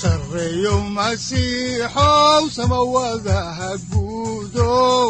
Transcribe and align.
sareeyow 0.00 0.80
masiixow 0.96 2.42
samawadaha 2.56 3.70
guudow 3.90 5.08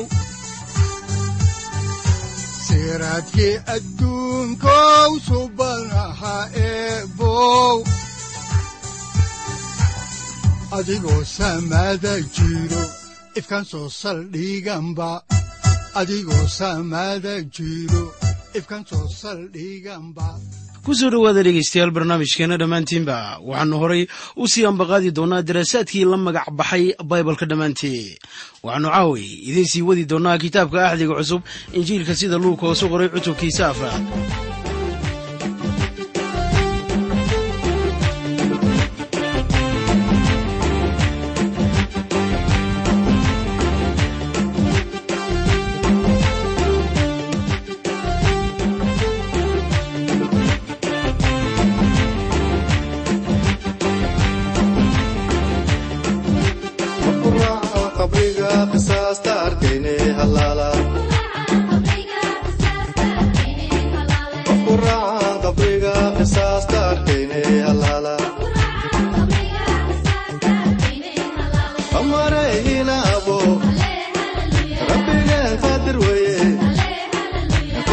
siraadki 2.67 3.51
adduunkow 3.75 5.11
subanaha 5.29 6.37
eebow 6.69 7.77
adigoo 10.79 11.23
saldhiganba 14.01 15.11
adigoo 16.01 16.47
saamaada 16.59 17.35
jiro 17.57 18.05
ifkan 18.59 18.83
soo 18.91 19.07
saldhiganba 19.21 20.29
ku 20.87 20.95
soo 20.95 21.11
dhowaada 21.11 21.43
dhegaystayaal 21.43 21.91
barnaamijkeenna 21.97 22.57
dhammaantiinba 22.63 23.17
waxaannu 23.49 23.77
horay 23.83 24.03
u 24.39 24.47
sii 24.53 24.65
ambaqaadi 24.71 25.11
doonnaa 25.19 25.43
daraasaadkii 25.49 26.05
la 26.07 26.17
magac 26.27 26.47
baxay 26.59 26.85
baibalka 27.11 27.45
dhammaantii 27.51 28.15
waxaannu 28.63 28.95
caaway 28.95 29.27
idiin 29.51 29.67
sii 29.73 29.83
wadi 29.89 30.05
doonnaa 30.07 30.39
kitaabka 30.39 30.79
axdiga 30.91 31.19
cusub 31.19 31.43
injiilka 31.79 32.15
sida 32.15 32.39
luuka 32.39 32.67
hoosu 32.71 32.87
qoray 32.93 33.09
cutubkiisa 33.15 33.63
afraad 33.75 34.46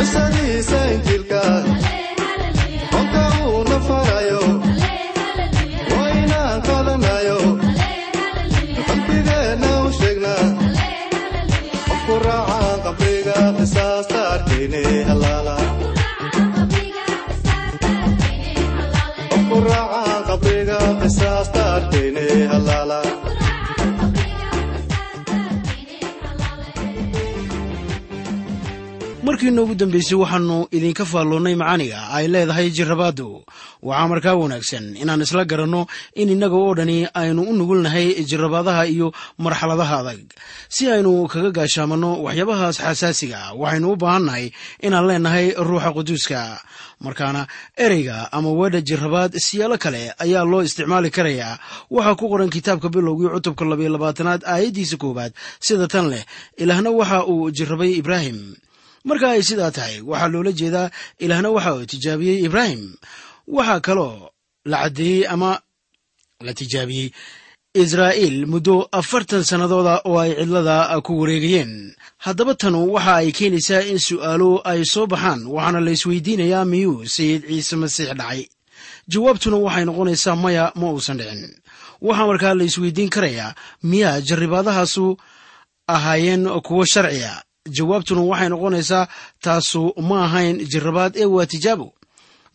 Sen 0.04 0.43
markii 29.44 29.56
noogu 29.56 29.76
dambaysay 29.76 30.16
waxaannu 30.18 30.68
idinka 30.72 31.06
faalloonnay 31.06 31.56
macaaniga 31.56 32.00
ay 32.16 32.28
leedahay 32.28 32.70
jirrabaaddu 32.72 33.44
waxaa 33.84 34.08
markaa 34.08 34.36
wanaagsan 34.40 34.96
inaan 34.96 35.22
isla 35.22 35.44
garanno 35.46 35.82
in 36.16 36.30
innaga 36.30 36.56
oo 36.56 36.74
dhani 36.78 37.08
aynu 37.14 37.42
u 37.42 37.54
nugulnahay 37.54 38.24
jirrabaadaha 38.24 38.88
iyo 38.88 39.12
marxaladaha 39.38 40.00
adag. 40.00 40.20
Si 40.70 40.88
aynu 40.88 41.28
kaga 41.28 41.52
gaashaamanno 41.52 42.24
waxyaabahaas 42.24 42.78
xasaasiga 42.86 43.40
waxaynu 43.62 43.88
u 43.92 43.96
baahannahay 43.96 44.46
inaan 44.86 45.08
leennahay 45.08 45.52
ruuxa 45.68 45.92
quduuska. 45.96 46.42
Markaana 47.04 47.48
ereyga 47.76 48.32
ama 48.32 48.50
weedha 48.60 48.80
jirrabaad 48.82 49.36
siyaalo 49.46 49.78
kale 49.78 50.14
ayaa 50.24 50.46
loo 50.52 50.64
isticmaali 50.64 51.10
karayaa 51.12 51.60
waxaa 51.92 52.16
ku 52.16 52.26
qoran 52.32 52.50
kitaabka 52.50 52.88
bilowgii 52.90 53.28
cutubka 53.36 53.66
labayo 53.66 53.90
labaatanaad 53.96 54.42
aayaddiisa 54.48 54.96
koowaad 54.98 55.34
sida 55.60 55.88
tan 55.88 56.08
leh 56.12 56.24
ilaahna 56.58 56.90
waxa 57.00 57.18
uu 57.28 57.52
jirrabay 57.52 57.92
ibraahim 58.00 58.56
marka 59.08 59.28
ay 59.36 59.42
sidaa 59.50 59.72
tahay 59.78 59.96
waxaa 60.10 60.28
loola 60.34 60.52
jeedaa 60.60 60.90
ilaahna 61.24 61.50
waxa 61.56 61.72
uu 61.76 61.86
tijaabiyey 61.92 62.38
ibraahim. 62.48 62.84
Waxaa 63.56 63.80
kaloo 63.88 64.30
la 64.72 64.78
caddeeyey 64.84 65.28
ama 65.34 65.52
la 66.46 66.52
tijaabiyey 66.60 67.10
israa'iil 67.84 68.38
muddo 68.52 68.76
afartan 69.00 69.44
sannadooda 69.50 69.96
oo 70.10 70.18
ay 70.24 70.32
cidlada 70.40 71.02
ku 71.06 71.12
wareegayeen. 71.22 71.74
Haddaba 72.26 72.54
tanu 72.62 72.80
waxa 72.96 73.14
ay 73.22 73.30
keenaysaa 73.38 73.82
in 73.92 74.00
su'aalo 74.08 74.50
ay 74.72 74.82
soo 74.94 75.06
baxaan 75.12 75.42
waxaana 75.56 75.80
la 75.86 75.92
isweydiinayaa 75.98 76.66
miyuu 76.72 77.06
sayid 77.16 77.42
ciise 77.50 77.76
masiix 77.82 78.10
dhacay. 78.20 78.42
Jawaabtuna 79.12 79.58
waxay 79.66 79.86
noqonaysaa 79.88 80.36
maya 80.44 80.66
ma 80.80 80.88
uusan 80.94 81.18
dhicin. 81.20 81.52
Waxaa 82.06 82.28
markaa 82.30 82.54
la 82.60 82.64
isweydiin 82.70 83.10
karayaa 83.16 83.56
miyaa 83.90 84.22
jarribaadahaasu 84.28 85.06
ahaayeen 85.96 86.44
kuwo 86.66 86.84
sharciya 86.94 87.34
jawaabtuna 87.70 88.22
waxay 88.28 88.50
noqonaysaa 88.50 89.08
taasu 89.44 89.94
ma 90.10 90.18
ahayn 90.26 90.58
jirrabaad 90.72 91.14
ee 91.16 91.26
waa 91.36 91.46
tijaabo 91.46 91.94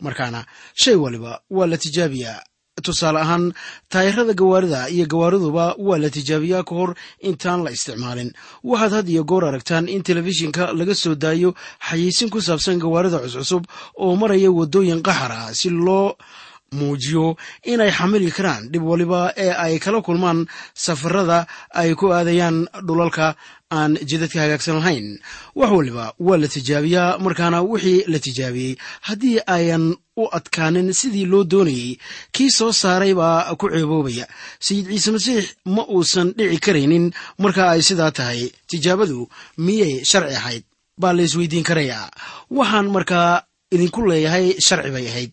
markaana 0.05 0.45
shay 0.81 0.95
waliba 0.95 1.41
waa 1.49 1.67
la 1.67 1.77
tijaabiyaa. 1.77 2.41
Tusaale 2.83 3.19
ahaan 3.19 3.53
taayirada 3.89 4.33
gawaarida 4.33 4.87
iyo 4.89 5.05
gawaariduba 5.05 5.75
waa 5.77 5.97
la 5.97 6.09
tijaabiyaa 6.09 6.63
ka 6.63 6.75
hor 6.75 6.95
intaan 7.19 7.63
la 7.65 7.71
isticmaalin. 7.75 8.31
Waxaad 8.63 8.91
had 8.93 9.09
iyo 9.11 9.23
goor 9.23 9.43
aragtaan 9.45 9.89
in 9.89 10.03
telefishinka 10.03 10.71
laga 10.73 10.95
soo 10.95 11.15
daayo 11.15 11.53
xayiisin 11.89 12.29
ku 12.29 12.39
saabsan 12.41 12.79
gawaarida 12.79 13.19
cuscusub 13.19 13.63
oo 13.99 14.15
maraya 14.15 14.51
waddooyin 14.51 15.01
qaxara 15.03 15.51
si 15.59 15.69
loo 15.69 16.15
muujiyo 16.71 17.35
inay 17.71 17.91
xamili 17.91 18.31
karaan 18.31 18.69
dhib 18.71 18.83
waliba 18.91 19.33
ee 19.37 19.51
ay 19.65 19.79
kala 19.79 20.01
kulmaan 20.01 20.45
safarada 20.73 21.47
ay 21.81 21.95
ku 21.99 22.05
aadayaan 22.13 22.67
dhulalka 22.87 23.35
aan 23.71 23.91
jidadka 24.09 24.39
hagaagsan 24.41 24.75
lahayn. 24.81 25.07
Wax 25.55 25.71
waliba 25.77 26.05
waa 26.19 26.37
la 26.41 26.47
tijaabiyaa 26.47 27.17
markaana 27.25 27.61
wixii 27.61 28.03
la 28.11 28.19
tijaabiyey. 28.19 28.73
Haddii 29.07 29.37
ayan 29.47 29.85
u 30.17 30.23
adkaanin 30.37 30.89
sidii 30.93 31.25
loo 31.31 31.43
doonayey 31.43 31.97
kii 32.35 32.49
soo 32.57 32.71
saaray 32.81 33.13
baa 33.13 33.53
ku 33.59 33.69
ceeboobaya. 33.69 34.25
Sayid 34.59 34.85
ciise 34.89 35.11
masiix 35.11 35.45
ma 35.75 35.83
uusan 35.95 36.33
dhici 36.37 36.59
karaynin 36.65 37.05
marka 37.37 37.69
ay 37.73 37.81
sidaa 37.81 38.11
tahay. 38.11 38.41
Tijaabadu 38.69 39.29
miyay 39.57 40.01
sharci 40.09 40.35
ahayd? 40.35 40.63
Baa 41.01 41.13
la 41.13 41.21
isweydiin 41.23 41.63
karayaa. 41.63 42.09
Waxaan 42.57 42.87
markaa 42.95 43.43
idinku 43.71 44.01
leeyahay 44.09 44.45
sharci 44.67 44.89
bay 44.95 45.05
ahayd 45.11 45.31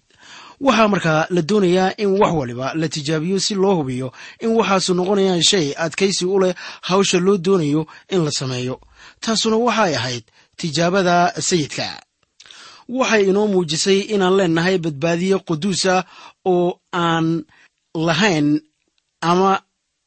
waxaa 0.61 0.89
markaa 0.89 1.27
la 1.31 1.43
doonayaa 1.43 1.91
in 1.97 2.07
wax 2.21 2.33
waliba 2.35 2.75
la 2.75 2.89
tijaabiyo 2.89 3.41
si 3.41 3.55
loo 3.55 3.75
hubiyo 3.75 4.13
in 4.41 4.49
waxaasu 4.59 4.95
noqonayaan 4.95 5.43
shay 5.43 5.75
adkaysi 5.77 6.25
u 6.27 6.39
leh 6.41 6.55
hawsha 6.83 7.19
loo 7.21 7.37
doonayo 7.37 7.87
in 8.09 8.25
la 8.25 8.31
sameeyo. 8.31 8.81
Taasuna 9.21 9.57
waxay 9.57 9.95
ahayd 9.97 10.25
tijaabada 10.57 11.33
sayidka. 11.49 12.03
Waxay 12.89 13.23
inoo 13.29 13.47
muujisay 13.47 13.99
inaan 14.15 14.37
leennahay 14.37 14.79
badbaadiye 14.79 15.39
quduus 15.39 15.87
ah 15.87 16.05
oo 16.45 16.81
aan 16.95 17.45
lahayn 17.95 18.61
ama 19.21 19.61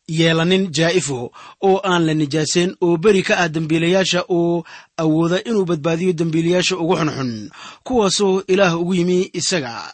yeelanin 0.07 0.71
jaa'ifo 0.77 1.31
oo 1.67 1.77
aan 1.83 2.05
la 2.07 2.13
nijaasayn 2.13 2.75
oo 2.81 2.97
beri 2.97 3.21
ka 3.27 3.37
ah 3.37 3.47
dembiilayaasha 3.49 4.21
oo 4.29 4.63
awooda 4.97 5.37
inuu 5.43 5.65
badbaadiyo 5.65 6.13
dembiilayaasha 6.13 6.77
ugu 6.77 6.95
xunxun 6.95 7.49
kuwaasoo 7.83 8.41
ilaah 8.47 8.79
ugu 8.81 8.93
yimi 8.95 9.29
isaga 9.33 9.93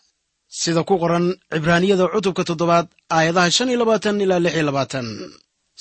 sida 0.61 0.81
ku 0.87 0.95
qoran 1.01 1.25
cibraaniyada 1.53 2.05
cutubka 2.13 2.43
toddobaad 2.49 2.87
aayadaha 3.17 3.49
shan 3.55 3.69
iyo 3.71 3.79
labaatan 3.81 4.21
ilaa 4.23 4.39
lix 4.45 4.53
iyo 4.57 4.65
labaatan. 4.69 5.07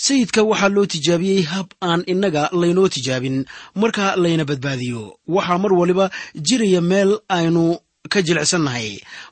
Sayidka 0.04 0.40
waxaa 0.50 0.68
loo 0.74 0.86
tijaabiyey 0.92 1.42
hab 1.52 1.68
aan 1.88 2.00
innaga 2.12 2.42
laynoo 2.60 2.88
tijaabin 2.94 3.36
marka 3.80 4.04
layna 4.22 4.44
badbaadiyo. 4.50 5.02
Waxaa 5.34 5.58
mar 5.62 5.72
waliba 5.80 6.06
jiraya 6.46 6.80
meel 6.90 7.10
aynu 7.36 7.64
ka 8.12 8.18
jilicsannahay. 8.26 8.88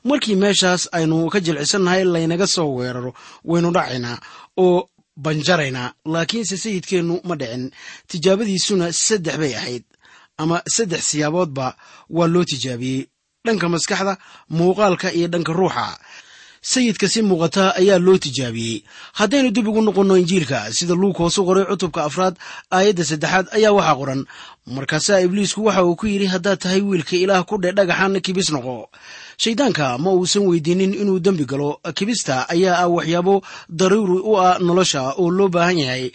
Markii 0.09 0.35
meeshaas 0.43 0.81
aynu 0.97 1.17
ka 1.33 1.39
jilicsannahay 1.45 2.03
laynaga 2.13 2.47
soo 2.55 2.69
weeraro 2.77 3.11
waynu 3.49 3.69
dhacaynaa 3.75 4.17
oo 4.65 4.77
banjaraynaa 5.25 5.89
laakiinse 6.13 6.55
sayidkeennu 6.63 7.15
ma 7.27 7.35
dhicin. 7.41 7.63
Tijaabadiisuna 8.09 8.85
saddex 9.05 9.35
bay 9.41 9.53
ahayd 9.59 9.83
ama 10.41 10.57
saddex 10.75 11.01
siyaaboodba 11.11 11.67
waa 12.17 12.27
loo 12.33 12.43
tijaabiyey 12.51 13.01
dhanka 13.45 13.67
maskaxda 13.69 14.13
muuqaalka 14.49 15.11
iyo 15.11 15.27
dhanka 15.27 15.51
ruuxa. 15.53 15.99
Sayidka 16.63 17.07
si 17.11 17.19
muuqata 17.21 17.75
ayaa 17.75 17.99
loo 17.99 18.15
tijaabiyey. 18.17 18.83
Haddaynu 19.19 19.51
dib 19.51 19.67
ugu 19.67 19.81
noqonno 19.83 20.15
injiilka 20.15 20.71
sida 20.71 20.95
luug 20.95 21.11
qoray 21.19 21.65
cutubka 21.67 22.07
afraad 22.07 22.35
aayadda 22.71 23.03
saddexaad 23.03 23.45
ayaa 23.51 23.75
waxaa 23.77 23.95
qoran. 23.99 24.21
Markaasaa 24.75 25.19
ibliisku 25.27 25.59
waxa 25.67 25.83
uu 25.83 25.95
ku 25.99 26.07
yidhi 26.07 26.31
haddaad 26.31 26.59
tahay 26.63 26.81
wiilka 26.81 27.15
ilaah 27.19 27.43
ku 27.43 27.59
dhe 27.59 27.75
dhagaxan 27.75 28.15
kibis 28.23 28.47
noqo. 28.55 28.87
Shayddaanka 29.35 29.97
ma 29.99 30.15
uusan 30.15 30.47
weydiinin 30.47 30.93
inuu 30.95 31.19
dembi 31.19 31.43
galo. 31.43 31.83
Kibista 31.97 32.47
ayaa 32.47 32.79
ah 32.79 32.87
waxyaabo 32.87 33.43
daruuri 33.67 34.23
u 34.23 34.39
ah 34.39 34.55
nolosha 34.63 35.19
oo 35.19 35.27
loo 35.37 35.49
baahan 35.51 35.79
yahay 35.83 36.05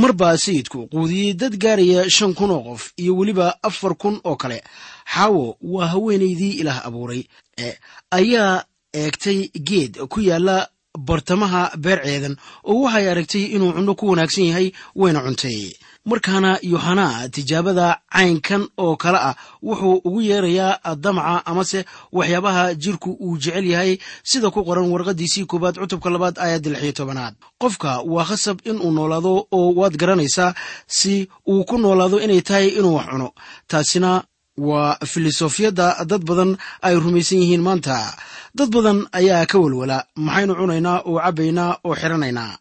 mar 0.00 0.12
baa 0.20 0.36
sayidku 0.44 0.80
quudiyey 0.92 1.32
dad 1.40 1.54
gaaraya 1.64 2.00
shan 2.16 2.32
kun 2.38 2.50
oo 2.56 2.62
qof 2.68 2.82
iyo 3.02 3.12
weliba 3.18 3.46
afar 3.68 3.94
kun 4.02 4.16
oo 4.24 4.36
kale. 4.42 4.58
Xaawo 5.14 5.56
waa 5.62 5.86
haweenaydii 5.92 6.54
ilaah 6.60 6.86
abuuray. 6.86 7.22
Ayaa 8.10 8.64
eegtay 9.00 9.40
geed 9.68 9.92
ku 10.12 10.18
yaalla 10.20 10.56
bartamaha 10.98 11.70
beer 11.76 12.00
ceedan 12.04 12.36
oo 12.64 12.82
waxay 12.84 13.08
aragtay 13.10 13.44
inuu 13.54 13.72
cunno 13.72 13.94
ku 13.94 14.06
wanaagsan 14.10 14.44
yahay 14.50 14.72
wayna 14.94 15.20
cuntay. 15.26 15.74
Markaana 16.04 16.58
yoxanaa 16.62 17.28
tijaabada 17.28 17.98
caynkan 18.12 18.68
oo 18.78 18.96
kale 18.96 19.18
ah 19.18 19.34
wuxuu 19.62 20.00
ugu 20.04 20.20
yeerayaa 20.22 20.94
damaca 20.96 21.46
amase 21.46 21.84
waxyaabaha 22.12 22.74
jirku 22.74 23.10
uu 23.20 23.38
jecel 23.38 23.64
yahay 23.66 23.98
sida 24.22 24.50
ku 24.50 24.64
qoran 24.64 24.90
warqadiisii 24.92 25.46
koowaad 25.46 25.76
cutubka 25.80 26.10
labaad 26.10 26.38
aayadda 26.38 26.70
lix 26.70 26.82
iyo 26.82 26.92
tobanaad. 26.92 27.34
Qofka 27.58 28.00
waa 28.04 28.24
khasab 28.24 28.60
inuu 28.64 28.90
noolaado 28.92 29.46
oo 29.50 29.72
waad 29.74 29.96
garanaysaa 29.96 30.54
si 30.86 31.28
uu 31.48 31.64
ku 31.64 31.78
noolaado 31.78 32.20
inay 32.20 32.40
tahay 32.42 32.68
inuu 32.68 32.94
wax 32.96 33.06
cuno. 33.10 33.28
Taasina 33.66 34.22
waa 34.58 34.96
filosofiyadda 35.12 36.04
dad 36.10 36.22
badan 36.28 36.56
ay 36.82 36.94
rumaysan 36.94 37.38
yihiin 37.42 37.62
maanta. 37.66 38.14
Dad 38.54 38.70
badan 38.74 38.98
ayaa 39.12 39.46
ka 39.50 39.58
welwala 39.58 39.98
maxaynu 40.26 40.54
cunaynaa 40.60 40.98
oo 41.08 41.18
cabbaynaa 41.24 41.72
oo 41.86 41.94
xiranaynaa. 42.00 42.52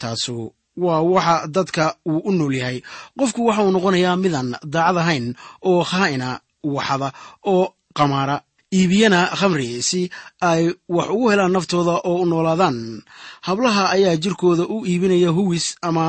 Taasu 0.00 0.52
waa 0.84 1.00
waxa 1.14 1.46
dadka 1.54 1.84
uu 2.08 2.20
u 2.24 2.32
nool 2.32 2.54
yahay. 2.60 2.78
Qofku 3.18 3.40
waxa 3.48 3.62
uu 3.64 3.70
noqonayaa 3.76 4.16
midaan 4.22 4.48
daacad 4.74 4.96
ahayn 5.02 5.26
oo 5.70 5.80
khaa'ina 5.90 6.28
waxada 6.74 7.08
oo 7.52 7.64
qamaara 7.98 8.36
iibiyana 8.78 9.20
khamri 9.38 9.68
si 9.88 10.00
ay 10.50 10.62
wax 10.96 11.08
ugu 11.14 11.26
helaan 11.30 11.52
naftooda 11.56 11.94
oo 12.08 12.16
u 12.22 12.26
noolaadaan. 12.30 12.78
Hablaha 13.46 13.84
ayaa 13.94 14.16
jirkooda 14.22 14.64
u 14.74 14.84
iibinaya 14.90 15.30
huwis 15.36 15.66
ama 15.88 16.06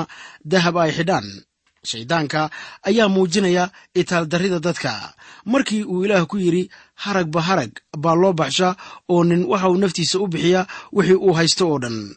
dahab 0.52 0.76
ay 0.84 0.92
xidhaan 0.98 1.28
shayddaanka 1.84 2.50
ayaa 2.84 3.10
muujinaya 3.10 3.70
itaaldarrida 3.96 4.60
dadka. 4.60 5.14
Markii 5.46 5.84
uu 5.84 6.06
ilaah 6.06 6.26
ku 6.28 6.38
yidhi 6.38 6.70
haragba 6.96 7.42
harag 7.42 7.72
baa 7.98 8.16
loo 8.16 8.34
baxsha 8.34 8.76
oo 9.10 9.24
nin 9.24 9.46
waxa 9.46 9.70
uu 9.70 9.78
naftiisa 9.78 10.20
u 10.20 10.28
bixiya 10.28 10.68
wixii 10.94 11.16
uu 11.26 11.34
haysto 11.38 11.64
oo 11.72 11.80
dhan. 11.80 12.16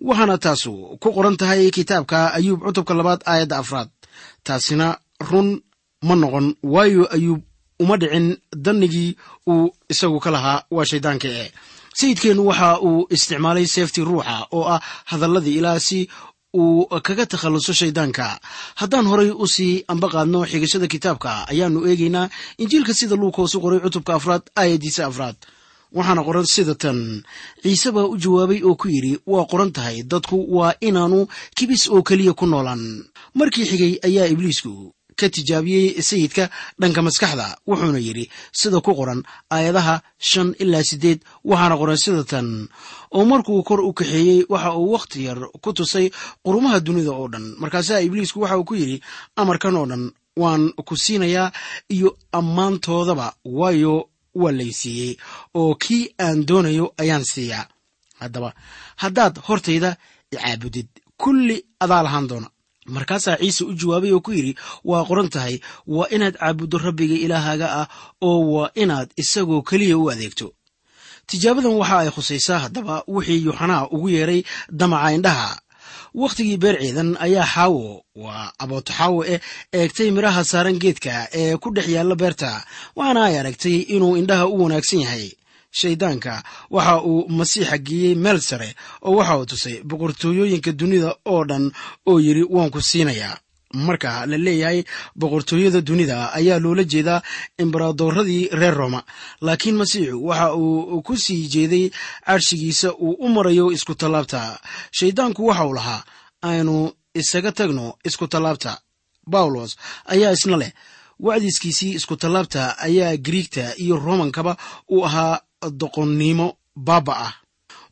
Waxaana 0.00 0.38
taasu 0.38 0.72
ku 1.00 1.08
qoran 1.14 1.36
tahay 1.36 1.70
kitaabka 1.70 2.18
ayuub 2.36 2.60
cutubka 2.66 2.94
labaad 2.94 3.20
aayadda 3.26 3.56
afraad. 3.62 3.88
Taasina 4.46 4.98
run 5.30 5.48
ma 6.06 6.14
noqon 6.14 6.46
waayo 6.62 7.04
ayuub 7.14 7.40
uma 7.82 7.96
dhicin 8.00 8.36
dannigii 8.64 9.16
uu 9.46 9.70
isagu 9.92 10.18
ka 10.24 10.30
lahaa 10.34 10.62
waa 10.70 10.84
shayddaanka 10.90 11.28
e 11.28 11.44
sayidkeennu 11.98 12.42
waxa 12.50 12.68
uu 12.88 13.06
isticmaalay 13.14 13.66
seeftii 13.74 14.04
ruuxa 14.08 14.36
oo 14.56 14.64
ah 14.74 14.80
hadalladii 15.10 15.58
ilaah 15.58 15.78
si 15.86 15.98
uu 16.56 16.86
kaga 17.06 17.26
takhalluso 17.26 17.72
shayddaanka 17.72 18.40
haddaan 18.80 19.06
horay 19.10 19.30
u 19.30 19.46
sii 19.54 19.84
ambaqaadno 19.92 20.40
xigashada 20.50 20.86
kitaabka 20.88 21.30
ayaannu 21.52 21.80
eegaynaa 21.90 22.30
injiilka 22.62 22.94
sida 22.94 23.16
luug 23.20 23.36
hoosu 23.36 23.60
qoray 23.60 23.80
cutubka 23.84 24.14
afraad 24.14 24.42
aayaddiisa 24.60 25.06
afraad. 25.06 25.36
Waxaana 25.96 26.22
qoran 26.28 26.46
sida 26.54 26.74
tan. 26.74 26.98
Ciise 27.62 27.90
baa 27.96 28.04
u 28.12 28.16
jawaabay 28.22 28.60
oo 28.64 28.74
ku 28.80 28.88
yidhi 28.88 29.12
waa 29.26 29.44
qoran 29.50 29.72
tahay 29.76 30.02
dadku 30.10 30.36
waa 30.56 30.72
inaanu 30.80 31.26
kibis 31.56 31.88
oo 31.88 32.02
keliya 32.02 32.32
ku 32.32 32.46
noolaan. 32.46 33.04
Markii 33.38 33.64
xigay 33.70 33.92
ayaa 34.08 34.26
ibliisku 34.32 34.92
ka 35.18 35.26
tijaabiyey 35.34 35.86
sayidka 36.08 36.44
dhanka 36.80 37.00
maskaxda 37.06 37.46
wuxuuna 37.68 37.98
yidhi 38.06 38.24
sida 38.58 38.78
ku 38.86 38.92
qoran 38.98 39.20
aayadaha 39.54 39.94
shan 40.30 40.48
ilaa 40.62 40.84
siddeed 40.90 41.20
waxaana 41.50 41.76
qoran 41.80 41.96
sida 42.04 42.22
tan. 42.32 42.48
Oo 43.16 43.24
markuu 43.30 43.62
kor 43.68 43.80
u 43.80 43.92
kaxeeyey 43.98 44.40
waxa 44.52 44.70
uu 44.82 44.92
wakhti 44.94 45.18
yar 45.26 45.38
ku 45.64 45.70
tusay 45.76 46.06
qurumaha 46.44 46.78
dunida 46.86 47.10
oo 47.20 47.28
dhan. 47.32 47.46
Markaasaa 47.62 48.00
ibliisku 48.06 48.38
waxa 48.42 48.56
uu 48.58 48.64
ku 48.68 48.74
yidhi 48.80 48.96
amarkan 49.40 49.76
oo 49.80 49.86
dhan 49.90 50.04
waan 50.42 50.62
ku 50.88 50.94
siinayaa 51.04 51.48
iyo 51.94 52.10
ammaantoodaba 52.38 53.26
waayo 53.58 53.94
waa 54.40 54.52
laysiiyey 54.58 55.12
oo 55.60 55.74
kii 55.82 56.04
aan 56.24 56.38
doonayo 56.48 56.86
ayaan 57.02 57.24
siiyaa. 57.32 57.66
Haddaba 58.20 58.50
haddaad 59.02 59.34
hortayda 59.46 59.90
icaabudid 60.32 60.88
kulli 61.22 61.56
adaa 61.84 62.02
lahaan 62.06 62.26
doona 62.30 62.48
markaasaa 62.96 63.36
ciise 63.42 63.62
u 63.64 63.72
jawaabay 63.80 64.12
oo 64.16 64.20
ku 64.26 64.30
yidhi 64.36 64.52
waa 64.90 65.04
qoran 65.08 65.28
tahay 65.34 65.54
waa 65.94 66.08
inaad 66.14 66.34
caabuddo 66.40 66.76
rabbiga 66.86 67.14
ilaahaaga 67.24 67.66
ah 67.80 67.86
oo 68.28 68.40
waa 68.54 68.70
inaad 68.82 69.08
isagoo 69.22 69.62
keliya 69.68 69.96
u 70.02 70.10
adeegto. 70.12 70.46
Tijaabadan 71.28 71.72
waxa 71.80 71.96
ay 72.02 72.10
khusaysaa 72.14 72.58
haddaba 72.64 72.94
wixii 73.14 73.44
yuxanaa 73.46 73.82
ugu 73.94 74.08
yeeray 74.14 74.40
damaca 74.78 75.10
indhaha. 75.16 75.50
Wakhtigii 76.20 76.56
beer 76.62 76.76
ciidan 76.82 77.10
ayaa 77.26 77.46
xaawo 77.54 77.84
waa 78.24 78.46
abooto 78.62 78.92
xaawo 78.98 79.20
eh 79.32 79.40
eegtay 79.78 80.08
midhaha 80.16 80.42
saaran 80.50 80.78
geedka 80.82 81.14
ee 81.40 81.56
ku 81.62 81.68
dhex 81.76 81.88
yaalla 81.94 82.14
beerta 82.22 82.50
waxaana 82.98 83.20
ay 83.28 83.36
aragtay 83.40 83.76
inuu 83.94 84.14
indhaha 84.20 84.44
u 84.46 84.56
wanaagsan 84.62 85.00
yahay 85.04 85.26
shayddaanka 85.80 86.34
waxa 86.76 86.94
uu 87.10 87.28
masiixa 87.38 87.76
geeyey 87.86 88.14
meel 88.24 88.40
sare 88.48 88.68
oo 89.06 89.16
waxa 89.18 89.34
uu 89.38 89.46
tusay 89.50 89.76
boqortooyooyinka 89.88 90.72
dunida 90.80 91.10
oo 91.32 91.42
dhan 91.50 91.64
oo 92.10 92.18
yidhi 92.26 92.44
waan 92.54 92.70
ku 92.74 92.80
siinayaa. 92.90 93.36
Marka 93.86 94.10
la 94.30 94.36
leeyahay 94.46 94.80
boqortooyada 95.20 95.80
dunida 95.88 96.32
ayaa 96.38 96.58
loola 96.64 96.84
jeedaa 96.92 97.20
embaradooradii 97.62 98.48
reer 98.60 98.74
rooma. 98.80 99.00
Laakiin 99.46 99.76
masiixu 99.80 100.16
waxa 100.28 100.54
uu 100.54 101.02
ku 101.06 101.16
sii 101.24 101.48
jeeday 101.54 101.90
carshigiisa 102.26 102.88
uu 103.06 103.16
u 103.24 103.28
marayo 103.28 103.66
isku 103.76 103.94
tallaabta. 103.94 104.58
Shayddaanku 104.98 105.46
waxa 105.48 105.64
uu 105.66 105.74
lahaa 105.78 106.02
aynu 106.42 106.92
isaga 107.20 107.52
tagno 107.52 107.86
isku 108.08 108.26
tallaabta. 108.32 108.72
Bawlos 109.32 109.76
ayaa 110.12 110.32
isna 110.36 110.56
leh 110.62 110.72
wacdiskiisii 111.26 111.92
isku 111.98 112.16
tallaabta 112.16 112.62
ayaa 112.86 113.16
griigta 113.16 113.64
iyo 113.82 113.96
romankaba 114.06 114.56
uu 114.90 115.04
ahaa 115.08 115.40
doqonnimo 115.80 116.56
baaba 116.76 117.14
ah. 117.26 117.34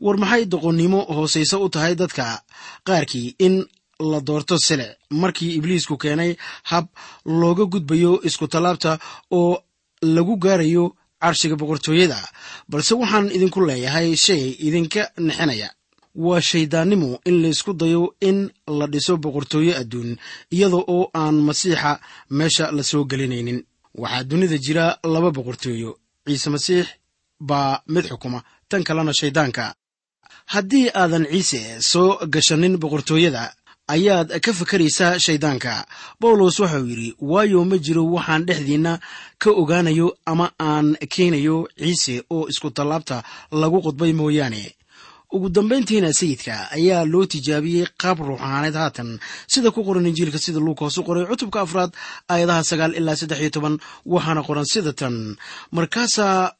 War 0.01 0.17
maxay 0.19 0.45
doqonnimo 0.53 0.99
hoosayso 1.17 1.57
u 1.65 1.69
tahay 1.69 1.95
dadka 1.95 2.43
qaarkii 2.87 3.35
in 3.39 3.65
la 4.11 4.21
doorto 4.21 4.59
silic 4.59 4.93
markii 5.11 5.55
ibliisku 5.59 5.97
keenay 6.03 6.37
hab 6.71 6.87
looga 7.25 7.65
gudbayo 7.73 8.21
isku 8.29 8.47
tallaabta 8.49 8.99
oo 9.31 9.59
lagu 10.03 10.37
gaarayo 10.37 10.85
carshiga 11.23 11.57
boqortooyada. 11.61 12.19
Balse 12.69 12.93
waxaan 12.95 13.31
idinku 13.37 13.61
leeyahay 13.69 14.17
shay 14.17 14.43
idinka 14.67 15.03
nixinaya. 15.27 15.69
Waa 16.15 16.41
shayddaannimo 16.41 17.11
in 17.29 17.37
laysku 17.43 17.73
dayo 17.81 18.15
in 18.21 18.39
la 18.79 18.87
dhiso 18.87 19.17
boqortooyo 19.17 19.73
adduun 19.81 20.11
iyada 20.55 20.77
oo 20.95 21.11
aan 21.15 21.37
masiixa 21.47 22.01
meesha 22.31 22.65
la 22.77 22.83
soo 22.83 23.05
gelinaynin. 23.11 23.65
Waxaa 24.01 24.25
dunida 24.31 24.59
jira 24.65 24.99
laba 25.13 25.31
boqortooyo 25.37 25.91
ciise 26.27 26.51
masiix 26.55 26.87
baa 27.41 27.81
mid 27.87 28.05
xukuma. 28.11 28.43
Tan 28.69 28.83
kalena 28.85 29.13
shayddaanka 29.21 29.75
haddii 30.53 30.91
aadan 30.95 31.25
ciise 31.31 31.61
soo 31.81 32.19
gashanin 32.35 32.75
boqortooyada 32.83 33.53
ayaad 33.95 34.29
ka 34.45 34.53
fakaraysaa 34.53 35.19
shayddaanka 35.25 35.87
bawlos 36.21 36.59
waxauu 36.63 36.87
yidhi 36.91 37.15
waayo 37.21 37.65
ma 37.71 37.77
jiro 37.79 38.03
waxaan 38.15 38.43
dhexdiinna 38.49 38.93
ka 39.43 39.51
ogaanayo 39.51 40.09
ama 40.27 40.47
aan 40.61 40.97
keenayo 41.15 41.57
ciise 41.79 42.15
oo 42.31 42.49
isku 42.53 42.71
tallaabta 42.71 43.23
lagu 43.61 43.79
qodbay 43.87 44.13
mooyaane. 44.13 44.65
Ugu 45.35 45.49
dambayntiina 45.51 46.13
sayidka 46.13 46.71
ayaa 46.77 47.05
loo 47.13 47.27
tijaabiyey 47.33 47.87
qaab 48.03 48.19
ruuxaaneed 48.27 48.75
haatan. 48.81 49.19
Sida 49.53 49.71
ku 49.75 49.81
qoran 49.87 50.07
injiilka 50.07 50.39
sida 50.39 50.61
luukas 50.67 50.99
u 50.99 51.03
qoray 51.03 51.27
cutubka 51.31 51.61
afraad 51.67 51.91
aayadaha 52.33 52.63
sagaal 52.71 52.93
ilaa 52.99 53.17
saddex 53.21 53.41
iyo 53.43 53.51
toban 53.51 53.75
waxaana 54.07 54.43
qoran 54.49 54.65
sida 54.73 54.93
tan. 54.93 55.37
Markaasaa 55.77 56.53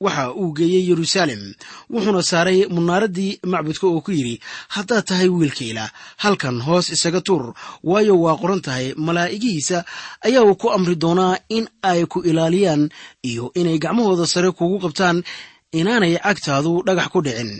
waxa 0.00 0.32
uu 0.40 0.52
geeyey 0.56 0.88
yeruusaalem 0.88 1.42
wuxuuna 1.92 2.22
saaray 2.30 2.58
munaaraddii 2.76 3.38
macbudka 3.52 3.86
oo 3.86 4.00
ku 4.00 4.10
yidhi 4.16 4.40
haddaad 4.74 5.04
tahay 5.04 5.28
wiilka 5.28 5.64
ilaah 5.64 5.90
halkan 6.16 6.56
hoos 6.66 6.86
isaga 6.96 7.20
tuur 7.20 7.44
waayo 7.84 8.14
waa 8.24 8.36
qoran 8.40 8.60
tahay 8.66 8.86
malaa'igihiisa 9.06 9.84
ayaa 10.26 10.44
uu 10.48 10.54
ku 10.56 10.70
amri 10.76 10.96
doonaa 10.96 11.36
in 11.56 11.68
ay 11.82 12.06
ku 12.12 12.18
ilaaliyaan 12.30 12.88
iyo 13.30 13.52
inay 13.60 13.78
gacmahooda 13.78 14.26
sare 14.26 14.50
kugu 14.58 14.78
qabtaan 14.84 15.18
inaanay 15.78 16.16
cagtaadu 16.24 16.72
dhagax 16.86 17.08
ku 17.12 17.20
dhicin. 17.26 17.52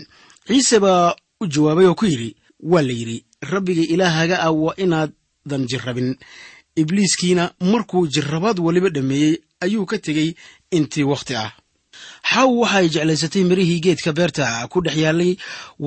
Ciise 0.47 0.79
baa 0.83 1.13
u 1.41 1.45
jawaabay 1.53 1.85
oo 1.85 1.95
ku 1.95 2.05
yidhi 2.05 2.35
waa 2.71 2.81
la 2.81 2.93
yidhi 2.99 3.17
rabbiga 3.51 3.83
ilaahaga 3.93 4.35
ah 4.41 4.51
waa 4.51 4.73
inaadan 4.83 5.63
jirrabin. 5.69 6.09
Ibliiskiina 6.75 7.53
markuu 7.71 8.07
jirrabaad 8.13 8.57
weliba 8.65 8.89
dhammeeyey 8.89 9.33
ayuu 9.61 9.85
ka 9.85 9.97
tegey 10.05 10.29
intii 10.71 11.03
wakhti 11.11 11.35
ah 11.35 11.51
xaaw 12.31 12.49
waxa 12.61 12.77
ay 12.81 12.87
jeclaysatay 12.93 13.43
mirihii 13.49 13.79
geedka 13.85 14.11
beerta 14.17 14.45
ku 14.71 14.77
dhex 14.85 14.95
yaallay 15.03 15.31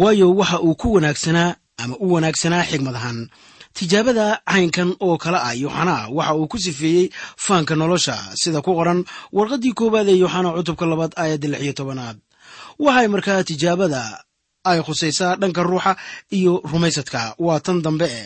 waayo 0.01 0.27
waxa 0.41 0.59
uu 0.67 0.75
ku 0.81 0.89
wanaagsanaa 0.97 1.51
ama 1.83 1.95
u 2.05 2.07
wanaagsanaa 2.15 2.65
xigmad 2.71 2.95
ahaan. 3.01 3.21
Tijaabada 3.75 4.27
caynkan 4.47 4.91
oo 5.07 5.17
kale 5.23 5.39
ah 5.49 5.55
yooxanaa 5.63 6.03
waxa 6.17 6.35
uu 6.39 6.47
ku 6.53 6.59
sifeeyey 6.65 7.07
faanka 7.45 7.75
nolosha 7.81 8.15
sida 8.41 8.61
ku 8.67 8.71
qoran 8.79 9.01
warqaddii 9.37 9.75
koowaad 9.79 10.09
ee 10.13 10.19
yooxana 10.23 10.49
cutubka 10.57 10.85
labaad 10.91 11.13
aayadda 11.23 11.49
lix 11.53 11.63
iyo 11.65 11.73
tobanaad. 11.79 12.17
Waxay 12.85 13.09
markaa 13.15 13.43
tijaabada 13.49 14.03
ay 14.71 14.79
khusaysaa 14.87 15.37
dhanka 15.41 15.63
ruuxa 15.69 15.93
iyo 16.39 16.53
rumaysadka. 16.71 17.21
Waa 17.47 17.61
tan 17.65 17.79
dambe 17.85 18.07
e 18.07 18.25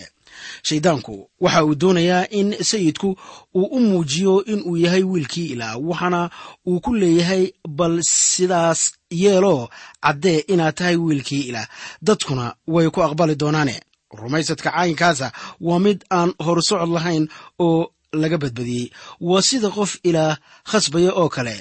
shayddaanku 0.68 1.14
waxa 1.40 1.64
uu 1.64 1.74
doonayaa 1.74 2.24
in 2.38 2.48
sayidku 2.70 3.08
uu 3.54 3.66
u 3.76 3.80
muujiyo 3.80 4.34
in 4.52 4.60
uu 4.68 4.76
yahay 4.84 5.02
wiilkii 5.02 5.46
ilaah 5.54 5.74
waxaana 5.88 6.30
uu 6.66 6.80
ku 6.80 6.94
leeyahay 6.94 7.44
bal 7.78 7.94
sidaas 8.02 8.80
yeelo 9.22 9.68
caddee 10.04 10.38
inaad 10.52 10.74
tahay 10.74 10.96
wiilkii 10.96 11.40
ilaah. 11.50 11.68
Dadkuna 12.02 12.54
way 12.66 12.90
ku 12.90 13.02
aqbali 13.02 13.34
doonaane. 13.42 13.76
Rumaysadka 14.20 14.70
caynkaasa 14.76 15.32
waa 15.60 15.78
mid 15.84 15.98
aan 16.10 16.30
horsocod 16.44 16.88
lahayn 16.96 17.28
oo 17.58 17.90
laga 18.12 18.38
badbadiyey. 18.42 18.86
Waa 19.20 19.42
sida 19.48 19.68
qof 19.76 19.90
ilaah 20.08 20.36
khasbaya 20.70 21.12
oo 21.20 21.28
kale. 21.28 21.56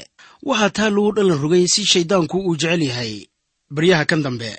Waxaa 0.49 0.69
taa 0.77 0.89
lagu 0.89 1.11
dhalan 1.15 1.41
rogay 1.43 1.65
si 1.73 1.81
shayddaanku 1.91 2.37
uu 2.47 2.55
jecel 2.61 2.81
yahay. 2.89 3.13
Baryaha 3.75 4.05
kan 4.09 4.21
dambe 4.25 4.49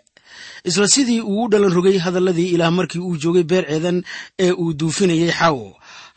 isla 0.68 0.86
sidii 0.94 1.20
uu 1.30 1.44
u 1.44 1.48
dhalan 1.50 1.72
rogay 1.76 1.98
hadalladii 2.04 2.48
ilaah 2.54 2.72
markii 2.78 2.98
uu 3.08 3.16
joogay 3.22 3.42
beer 3.50 3.64
ceedan 3.70 3.98
ee 4.44 4.52
uu 4.62 4.72
duufinayay 4.80 5.30
xaawo. 5.38 5.68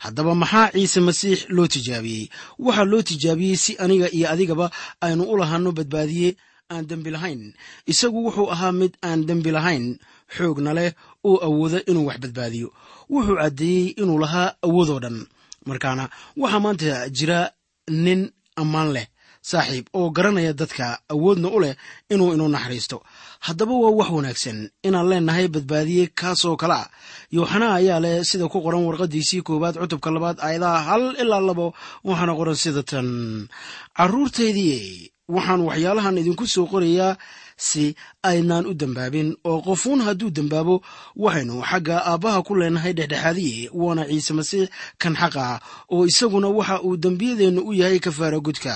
Haddaba 0.04 0.32
maxaa 0.42 0.70
ciise 0.74 1.00
masiix 1.08 1.38
loo 1.56 1.66
tijaabiyey? 1.72 2.24
Waxaa 2.64 2.84
loo 2.90 3.02
tijaabiyey 3.08 3.56
si 3.64 3.72
aniga 3.84 4.08
iyo 4.16 4.26
adigaba 4.32 4.66
aynu 5.04 5.22
u 5.32 5.36
lahaanno 5.40 5.70
badbaadiye 5.78 6.30
aan 6.72 6.84
dembi 6.90 7.10
lahayn. 7.14 7.42
Isagu 7.92 8.18
wuxuu 8.26 8.48
ahaa 8.54 8.72
mid 8.80 8.92
aan 9.08 9.20
dembi 9.28 9.50
lahayn 9.56 9.86
xoogna 10.36 10.70
leh 10.78 10.90
oo 11.28 11.36
awooda 11.46 11.78
inuu 11.90 12.06
wax 12.08 12.18
badbaadiyo. 12.24 12.68
Wuxuu 13.12 13.36
caddeeyey 13.40 13.86
inuu 14.00 14.18
lahaa 14.24 14.48
awoodoo 14.66 15.00
dhan. 15.04 15.18
Markaana 15.68 16.04
waxaa 16.40 16.60
maanta 16.64 17.08
jira 17.16 17.40
nin 18.04 18.20
ammaan 18.62 18.90
leh 18.96 19.06
saaxiib 19.50 19.86
oo 19.98 20.10
garanaya 20.16 20.52
dadka 20.60 20.86
awoodna 21.12 21.48
u 21.48 21.58
leh 21.64 21.74
inuu 22.12 22.30
inuu 22.34 22.48
naxariisto 22.54 22.98
haddaba 23.46 23.74
waa 23.82 23.94
wax 23.98 24.10
wanaagsan. 24.16 24.58
Inaan 24.86 25.08
leennahay 25.10 25.46
badbaadiye 25.54 26.04
kaasoo 26.20 26.56
kale 26.62 26.74
ah. 26.82 26.88
Yooxana 27.36 27.66
ayaa 27.78 28.00
leh 28.04 28.16
sida 28.28 28.46
ku 28.52 28.58
qoran 28.64 28.84
warqaddiisii 28.88 29.42
koowaad 29.46 29.76
cutubka 29.82 30.10
labaad 30.14 30.38
aayadaha 30.46 30.78
hal 30.88 31.04
ilaa 31.22 31.42
labo. 31.48 31.66
Waxaana 32.08 32.32
qoran 32.38 32.56
sida 32.62 32.82
tan. 32.90 33.08
Carruurtaydii 33.98 35.10
waxaan 35.34 35.60
waxyaalahan 35.68 36.18
idinku 36.22 36.44
soo 36.54 36.66
qorayaa 36.72 37.16
si 37.68 37.84
aynaan 38.30 38.66
u 38.66 38.72
dembaabin 38.80 39.28
oo 39.50 39.58
qofuun 39.66 40.00
hadduu 40.06 40.30
dembaabo 40.36 40.74
waxaynu 41.24 41.54
xagga 41.70 41.96
aabbaha 42.10 42.38
ku 42.46 42.52
leenahay 42.60 42.92
dhexdhexaadiye 42.98 43.70
waana 43.82 44.02
ciise 44.10 44.32
masiix 44.38 44.66
kan 45.02 45.14
xaqa 45.20 45.44
oo 45.94 46.02
isaguna 46.10 46.48
waxa 46.58 46.76
uu 46.86 46.96
dembiyadeennu 47.04 47.60
u 47.68 47.72
yahay 47.80 47.98
kafaara 48.06 48.38
gudka 48.46 48.74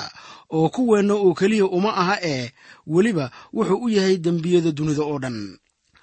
oo 0.57 0.69
kuweenna 0.75 1.15
oo 1.25 1.33
keliya 1.39 1.67
uma 1.77 1.91
aha 2.03 2.17
ee 2.33 2.45
weliba 2.95 3.27
wuxuu 3.57 3.79
u 3.85 3.89
yahay 3.97 4.17
dembiyada 4.27 4.71
dunida 4.79 5.03
oo 5.11 5.19
dhan. 5.23 5.39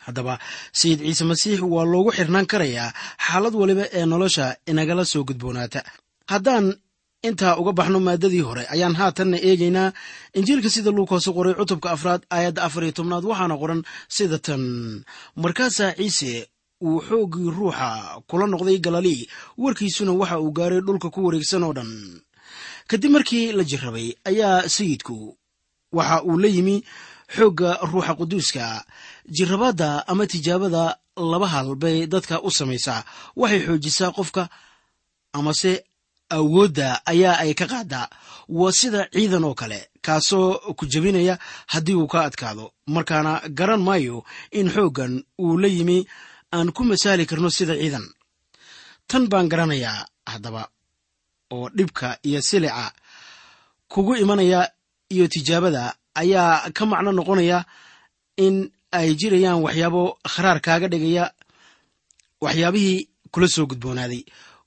Haddaba 0.06 0.34
sayid 0.80 1.00
ciise 1.06 1.24
masiix 1.32 1.60
waa 1.74 1.86
loogu 1.92 2.12
xirnaan 2.18 2.46
karayaa 2.52 2.90
xaalad 3.25 3.56
waliba 3.62 3.86
ee 3.98 4.06
nolosha 4.12 4.46
inagala 4.72 5.04
soo 5.12 5.24
gudboonaata. 5.28 5.82
Haddaan 6.32 6.66
intaa 7.27 7.56
uga 7.62 7.72
baxno 7.77 8.00
maadadii 8.08 8.44
hore 8.48 8.63
ayaan 8.74 8.96
haatanna 9.00 9.38
eegaynaa 9.50 9.94
injiilka 10.38 10.70
sida 10.75 10.92
luukoose 10.98 11.30
qoray 11.38 11.53
cutubka 11.60 11.88
afraad 11.96 12.22
aayadda 12.36 12.62
afar 12.68 12.84
iyo 12.84 12.92
tobnaad 12.98 13.24
waxaana 13.32 13.56
qoran 13.62 13.82
sida 14.15 14.38
tan. 14.46 14.63
Markaasaa 15.42 15.92
ciise 15.98 16.32
uu 16.88 17.00
xooggii 17.08 17.50
ruuxa 17.58 17.88
kula 18.30 18.46
noqday 18.51 18.77
galilii 18.86 19.22
warkiisuna 19.63 20.12
waxa 20.22 20.39
uu 20.44 20.51
gaaray 20.58 20.82
dhulka 20.86 21.08
ku 21.13 21.20
wareegsan 21.25 21.63
oo 21.68 21.74
dhan. 21.77 21.92
Kadib 22.89 23.12
markii 23.15 23.46
la 23.58 23.63
jirrabay 23.70 24.08
ayaa 24.30 24.68
sayidku 24.75 25.15
waxa 25.98 26.15
uu 26.27 26.38
la 26.44 26.48
yimi 26.56 26.75
xoogga 27.36 27.70
ruuxa 27.92 28.13
quduuska 28.20 28.65
jirrabaadda 29.36 29.89
ama 30.12 30.24
tijaabada 30.32 30.84
laba 31.32 31.48
hal 31.53 31.75
bay 31.84 31.98
dadka 32.13 32.36
u 32.48 32.50
samaysaa 32.58 33.00
waxay 33.39 33.62
xoojisaa 33.68 34.12
qofka 34.18 34.44
amase 35.38 35.74
awoodda 36.38 36.88
ayaa 37.12 37.36
ay 37.44 37.54
ka 37.60 37.66
qaadaa 37.74 38.08
waa 38.58 38.72
sida 38.80 39.02
ciidan 39.13 39.44
oo 39.48 39.54
kale 39.62 39.80
kaasoo 40.06 40.74
ku 40.78 40.84
jebinaya 40.92 41.36
haddii 41.72 41.96
uu 42.02 42.08
ka 42.13 42.20
adkaado. 42.28 42.66
Markaana 42.96 43.34
garan 43.58 43.82
maayo 43.88 44.18
in 44.60 44.68
xooggan 44.75 45.13
uu 45.44 45.58
la 45.62 45.68
yimi 45.75 45.98
aan 46.56 46.70
ku 46.75 46.82
masaali 46.90 47.25
karno 47.30 47.50
sida 47.58 47.75
ciidan. 47.82 48.06
Tan 49.10 49.24
baan 49.32 49.48
garanayaa 49.52 50.06
haddaba 50.32 50.63
oo 51.56 51.70
dhibka 51.78 52.08
iyo 52.28 52.42
silica 52.42 52.92
kugu 53.92 54.13
imanaya 54.24 54.62
iyo 55.13 55.25
tijaabada 55.34 55.84
ayaa 56.22 56.70
ka 56.75 56.84
macno 56.92 57.12
noqonaya 57.18 57.60
in 58.46 58.56
ay 58.98 59.10
jirayaan 59.20 59.63
waxyaabo 59.66 60.04
kharaar 60.32 60.60
kaaga 60.66 60.88
dhigaya 60.92 61.25
waxyaabihii 62.44 63.00
kula 63.32 63.48
soo 63.48 63.66
gudboonaaday. 63.72 64.22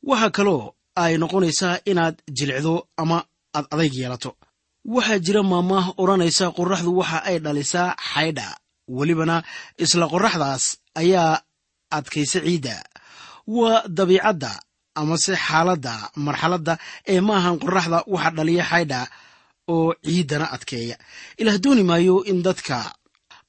Waxaa 0.08 0.30
kaloo 0.36 0.62
ay 1.02 1.12
noqonaysaa 1.22 1.74
inaad 1.90 2.16
jilicdo 2.36 2.74
ama 3.02 3.18
aad 3.56 3.66
adayg 3.74 3.94
yeelato. 4.00 4.30
Waxaa 4.94 5.18
jira 5.24 5.42
maamaah 5.52 5.86
odhanaysa 6.02 6.44
qorraxdu 6.58 6.90
waxa 7.00 7.18
ay 7.28 7.36
dhalisaa 7.44 7.88
xaydha. 8.10 8.48
Welibana 8.96 9.36
isla 9.84 10.04
qorraxdaas 10.12 10.64
ayaa 11.02 11.32
adkaysa 11.98 12.38
ciidda. 12.46 12.76
Waa 13.56 13.78
dabiicadda 13.98 14.50
amase 15.00 15.32
xaaladda 15.46 15.92
marxaladda 16.26 16.74
ee 17.12 17.20
maahan 17.28 17.56
qorraxda 17.62 17.98
waxa 18.14 18.30
dhaliya 18.36 18.64
xaydha 18.70 19.00
oo 19.74 19.90
ciiddana 20.06 20.46
adkeeya. 20.54 20.96
Ilaah 21.40 21.58
dooni 21.64 21.82
maayo 21.90 22.16
in 22.30 22.38
dadka 22.46 22.78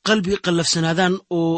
qalbi 0.08 0.34
qallafsanaadaan 0.46 1.16
oo 1.40 1.54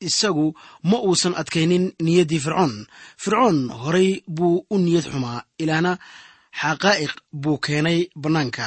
isagu 0.00 0.46
ma 0.90 0.98
uusan 1.06 1.34
adkaynin 1.40 1.84
niyaddii 2.02 2.40
fircoon. 2.44 2.86
Fircoon 3.22 3.58
horay 3.82 4.10
buu 4.36 4.66
u 4.70 4.78
niyad 4.78 5.06
xumaa 5.12 5.42
ilaahna 5.62 5.92
xaqaa'iq 6.60 7.12
buu 7.42 7.58
keenay 7.58 7.98
bannaanka. 8.22 8.66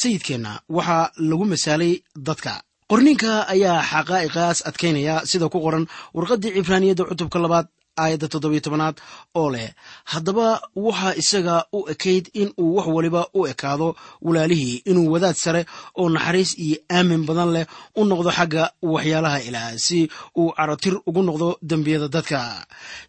Sayidkeenna 0.00 0.52
waxaa 0.76 1.10
lagu 1.28 1.44
masaalay 1.44 1.92
dadka. 2.26 2.52
Qorninka 2.90 3.32
ayaa 3.54 3.82
xaqaa'iqaas 3.90 4.58
adkaynaya 4.68 5.14
sida 5.30 5.48
ku 5.52 5.58
qoran 5.64 5.84
warqaddii 6.16 6.54
cibraaniyadda 6.56 7.04
cutubka 7.10 7.38
labaad 7.44 7.66
aayadda 8.02 8.26
toddobiyo 8.32 8.60
tobanaad 8.66 8.96
oo 9.40 9.48
leh 9.54 9.68
haddaba 10.12 10.46
waxaa 10.86 11.14
isaga 11.22 11.56
u 11.72 11.80
ekayd 11.92 12.24
in 12.40 12.48
uu 12.62 12.74
wax 12.76 12.86
waliba 12.96 13.22
u 13.38 13.46
ekaado 13.52 13.88
walaalihii 14.26 14.76
inuu 14.90 15.12
wadaad 15.12 15.36
sare 15.44 15.62
oo 16.00 16.08
naxariis 16.14 16.50
iyo 16.64 16.76
aamin 16.96 17.22
badan 17.28 17.50
leh 17.56 17.66
u 18.00 18.04
noqdo 18.10 18.30
xagga 18.38 18.64
waxyaalaha 18.92 19.38
ilaah 19.48 19.72
si 19.86 19.98
uu 20.40 20.50
caratir 20.56 20.94
ugu 21.08 21.22
noqdo 21.28 21.48
dembiyada 21.70 22.08
dadka. 22.14 22.40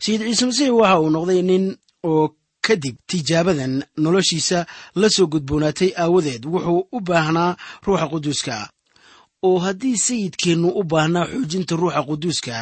Sayid 0.04 0.22
ciise 0.28 0.46
masiix 0.50 0.70
waxa 0.80 1.00
uu 1.04 1.10
noqday 1.16 1.42
nin 1.50 1.66
oo 2.10 2.24
kadib 2.66 2.96
tijaabadan 3.10 3.74
noloshiisa 4.04 4.60
la 5.02 5.08
soo 5.16 5.28
gudboonaatay 5.34 5.92
aawadeed 6.02 6.44
wuxuu 6.54 6.82
u 6.92 7.00
baahnaa 7.08 7.52
ruuxa 7.86 8.08
quduuska. 8.12 8.56
Oo 9.48 9.58
haddii 9.66 9.98
sayidkeennu 10.06 10.68
u 10.80 10.84
baahnaa 10.92 11.26
xoojinta 11.32 11.74
ruuxa 11.82 12.02
quduuska 12.10 12.56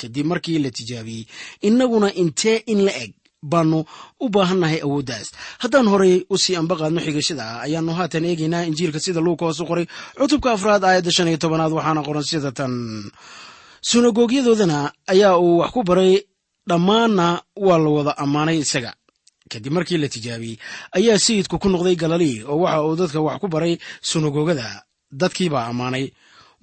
kadib 0.00 0.26
markii 0.32 0.58
la 0.64 0.70
tijaabiyey 0.78 1.24
innaguna 1.68 2.08
intee 2.22 2.56
in 2.72 2.80
la 2.86 2.92
eg 3.04 3.12
baanu 3.52 3.78
u 4.20 4.26
baahannahay 4.34 4.80
awooddaas. 4.86 5.28
Haddaan 5.62 5.86
horay 5.92 6.14
u 6.28 6.36
sii 6.42 6.56
ambaqaadno 6.60 7.00
xigashada 7.06 7.44
ayaannu 7.64 7.92
haatan 7.98 8.24
eegaynaa 8.30 8.64
injiilka 8.68 9.00
sida 9.04 9.20
luuka 9.26 9.44
hoos 9.46 9.60
u 9.60 9.66
qoray 9.70 9.86
cutubka 10.18 10.48
afraad 10.56 10.82
aayadda 10.84 11.10
shan 11.16 11.28
iyo 11.30 11.38
tobanaad 11.44 11.72
waxaana 11.76 12.02
qoran 12.06 12.22
sida 12.30 12.50
tan. 12.58 12.72
Sunagoogyadoodana 13.88 14.78
ayaa 15.12 15.38
uu 15.44 15.58
wax 15.60 15.70
ku 15.74 15.82
baray 15.88 16.12
dhammaanna 16.68 17.26
waa 17.66 17.78
la 17.84 17.88
wada 17.96 18.12
ammaanay 18.24 18.58
isaga. 18.64 18.92
Kadib 19.50 19.72
markii 19.76 19.98
la 20.02 20.08
tijaabiyey 20.14 20.56
ayaa 20.98 21.18
sayidku 21.26 21.56
ku 21.62 21.68
noqday 21.68 21.96
galilii 22.02 22.36
oo 22.50 22.58
waxa 22.64 22.82
uu 22.86 22.96
dadka 23.00 23.20
wax 23.26 23.36
ku 23.42 23.48
baray 23.48 23.74
sunagoogada. 24.08 24.66
Dadkiibaa 25.20 25.66
ammaanay 25.72 26.04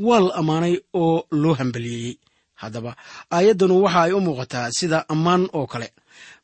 waa 0.07 0.19
la 0.25 0.31
ammaanay 0.39 0.73
oo 0.93 1.25
loo 1.41 1.53
hambaliyeeyey 1.59 2.15
haddaba 2.61 2.91
aayaddanu 3.35 3.75
waxa 3.85 4.01
ay 4.05 4.11
u 4.13 4.19
muuqataa 4.25 4.67
sida 4.77 4.99
ammaan 5.13 5.43
oo 5.57 5.67
kale. 5.73 5.89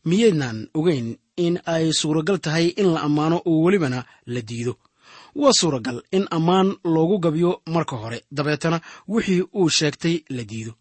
Miyaydnan 0.10 0.58
ogeyn 0.80 1.08
in 1.46 1.56
ay 1.74 1.86
suuragal 2.00 2.38
tahay 2.46 2.68
in 2.82 2.90
la 2.94 3.00
ammaano 3.08 3.38
oo 3.50 3.58
welibana 3.66 4.00
la 4.34 4.42
diido. 4.50 4.74
Waa 5.42 5.54
suuragal 5.60 5.98
in 6.18 6.26
ammaan 6.38 6.68
loogu 6.94 7.18
gabyo 7.26 7.52
marka 7.74 7.96
hore 8.02 8.20
dabeetana 8.38 8.78
wixii 9.14 9.42
uu 9.60 9.70
sheegtay 9.78 10.16
la 10.36 10.44
diido. 10.52 10.74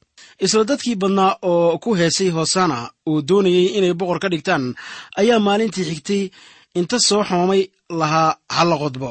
Isla 0.45 0.65
dadkii 0.71 0.97
badnaa 1.03 1.33
oo 1.51 1.79
ku 1.83 1.91
heesay 1.99 2.31
hosana 2.37 2.79
oo 3.11 3.19
doonayey 3.29 3.67
inay 3.79 3.95
boqor 4.01 4.19
ka 4.23 4.29
dhigtaan 4.33 4.65
ayaa 5.21 5.39
maalintii 5.47 5.85
xigtay 5.91 6.23
inta 6.79 6.97
soo 7.09 7.23
xoomay 7.29 7.63
lahaa 8.01 8.31
halla 8.57 8.77
qodbo. 8.83 9.11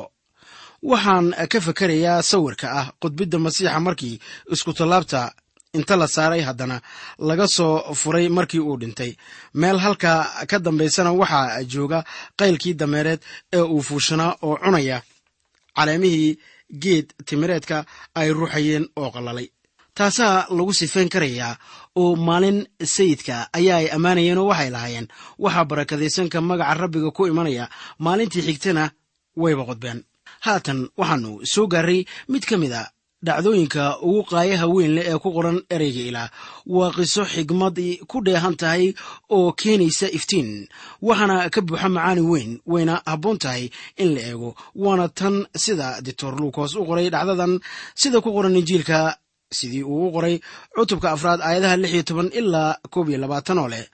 Waxaan 0.92 1.28
ka 1.52 1.60
fakarayaa 1.68 2.22
sawirka 2.32 2.68
ah 2.80 2.88
qudbidda 3.02 3.38
masiixa 3.46 3.80
markii 3.88 4.16
iskutallaabta 4.54 5.22
inta 5.74 5.96
la 5.96 6.08
saaray 6.08 6.42
haddana 6.42 6.82
laga 7.20 7.48
soo 7.48 7.94
furay 7.94 8.28
markii 8.30 8.60
uu 8.60 8.78
dhintay. 8.82 9.12
Meel 9.54 9.78
halkaa 9.80 10.46
ka 10.50 10.60
dambaysana 10.60 11.12
waxaa 11.14 11.64
jooga 11.74 12.00
qaylkii 12.40 12.74
dameereed 12.74 13.22
ee 13.54 13.62
uu 13.62 13.82
fuushanaa 13.88 14.36
oo 14.42 14.56
cunaya. 14.64 15.02
Caleemihii 15.76 16.38
geed 16.84 17.08
timireedka 17.26 17.86
ay 18.16 18.30
ruuxayeen 18.34 18.86
oo 19.02 19.10
qallalay. 19.16 19.48
Taasaa 19.98 20.48
lagu 20.50 20.74
sifeyn 20.74 21.10
karayaa 21.10 21.56
oo 21.96 22.16
maalin 22.16 22.60
sayidka 22.96 23.36
ayaa 23.58 23.78
ay 23.82 23.88
ammaanayeen 23.96 24.38
oo 24.42 24.48
waxay 24.52 24.70
lahaayeen. 24.76 25.08
Waxaa 25.40 25.66
barakadaysanka 25.70 26.38
magaca 26.42 26.74
rabbiga 26.82 27.12
ku 27.12 27.28
imanaya. 27.32 27.66
Maalintii 28.00 28.42
xigtana 28.48 28.84
wayba 29.42 29.64
qodbeen 29.70 30.00
haatan 30.46 30.80
waxaannu 31.00 31.32
soo 31.54 31.68
gaaray 31.74 32.00
mid 32.32 32.44
ka 32.50 32.58
mid 32.58 32.74
a 32.74 32.84
dhacdooyinka 33.26 33.84
ugu 34.08 34.22
qaayaha 34.32 34.66
weyn 34.76 34.92
leh 34.96 35.06
ee 35.12 35.18
ku 35.24 35.30
qoran 35.36 35.58
ereyga 35.76 36.02
ilaah. 36.10 36.30
Waa 36.76 36.92
qiso 36.98 37.24
xigmadii 37.34 37.94
ku 38.10 38.18
dheehan 38.26 38.56
tahay 38.62 38.94
oo 39.36 39.52
keenaysa 39.62 40.08
iftiin 40.18 40.50
waxaana 41.08 41.36
ka 41.54 41.60
buuxa 41.68 41.90
macaani 41.96 42.22
weyn 42.32 42.52
wayna 42.72 42.96
habboon 43.10 43.38
tahay 43.44 43.64
in 44.02 44.10
la 44.16 44.22
eego. 44.30 44.50
Waana 44.84 45.06
tan 45.20 45.36
sida 45.64 45.88
doctor 46.06 46.34
luukos 46.42 46.72
u 46.76 46.86
qoray 46.90 47.08
dhacdadan 47.14 47.54
sida 48.02 48.18
ku 48.24 48.30
qoran 48.36 48.56
injiilka 48.60 49.00
sidii 49.58 49.84
uu 49.84 50.08
u 50.08 50.12
qoray 50.16 50.36
cutubka 50.76 51.08
afraad 51.16 51.40
aayadaha 51.48 51.78
lix 51.82 51.92
iyo 51.94 52.04
toban 52.10 52.30
ilaa 52.40 52.72
koob 52.94 53.08
iyo 53.10 53.18
labaatan 53.24 53.58
oo 53.64 53.68
leh 53.74 53.86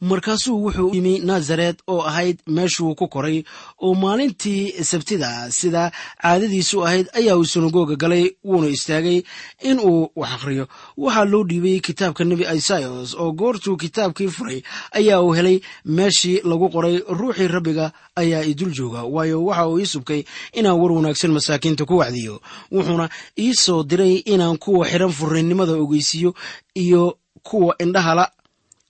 markaasuu 0.00 0.64
wuxuu 0.64 0.94
yimi 0.94 1.18
nazaret 1.18 1.78
oo 1.86 2.00
ahayd 2.02 2.38
meeshuu 2.46 2.94
ku 2.94 3.08
koray 3.08 3.42
oo 3.82 3.94
maalintii 3.94 4.84
sabtida 4.84 5.50
sida 5.50 5.92
caadadiisu 6.22 6.84
ahayd 6.86 7.06
ayaa 7.12 7.36
uu 7.36 7.44
sinagoga 7.44 7.96
galay 7.96 8.30
wuuna 8.44 8.68
istaagay 8.68 9.22
in 9.62 9.78
uu 9.80 10.08
wax 10.16 10.30
akhriyo 10.32 10.68
waxaa 10.96 11.24
loo 11.24 11.44
dhiibay 11.44 11.80
kitaabka 11.80 12.24
nebi 12.24 12.44
isayos 12.56 13.14
oo 13.14 13.32
goortuu 13.32 13.76
kitaabkii 13.76 14.28
furay 14.28 14.62
ayaa 14.92 15.20
uu 15.22 15.32
helay 15.32 15.60
meeshii 15.84 16.40
lagu 16.44 16.68
qoray 16.70 16.96
ruuxii 17.08 17.48
rabbiga 17.48 17.92
ayaa 18.16 18.42
idul 18.44 18.72
jooga. 18.72 19.02
Waayo 19.02 19.44
waxa 19.44 19.66
uu 19.68 19.78
ii 19.80 19.86
subkay 19.86 20.22
inaan 20.52 20.80
war 20.80 20.92
wanaagsan 20.92 21.32
masaakiinta 21.32 21.84
ku 21.84 21.96
wacdiyo 21.98 22.40
wuxuuna 22.72 23.08
ii 23.38 23.54
soo 23.54 23.82
diray 23.82 24.14
inaan 24.32 24.56
kuwa 24.58 24.86
xiran 24.88 25.12
furninnimada 25.12 25.72
ogeysiiyo 25.72 26.34
iyo 26.74 27.18
kuwa 27.42 27.74
indhahala 27.78 28.30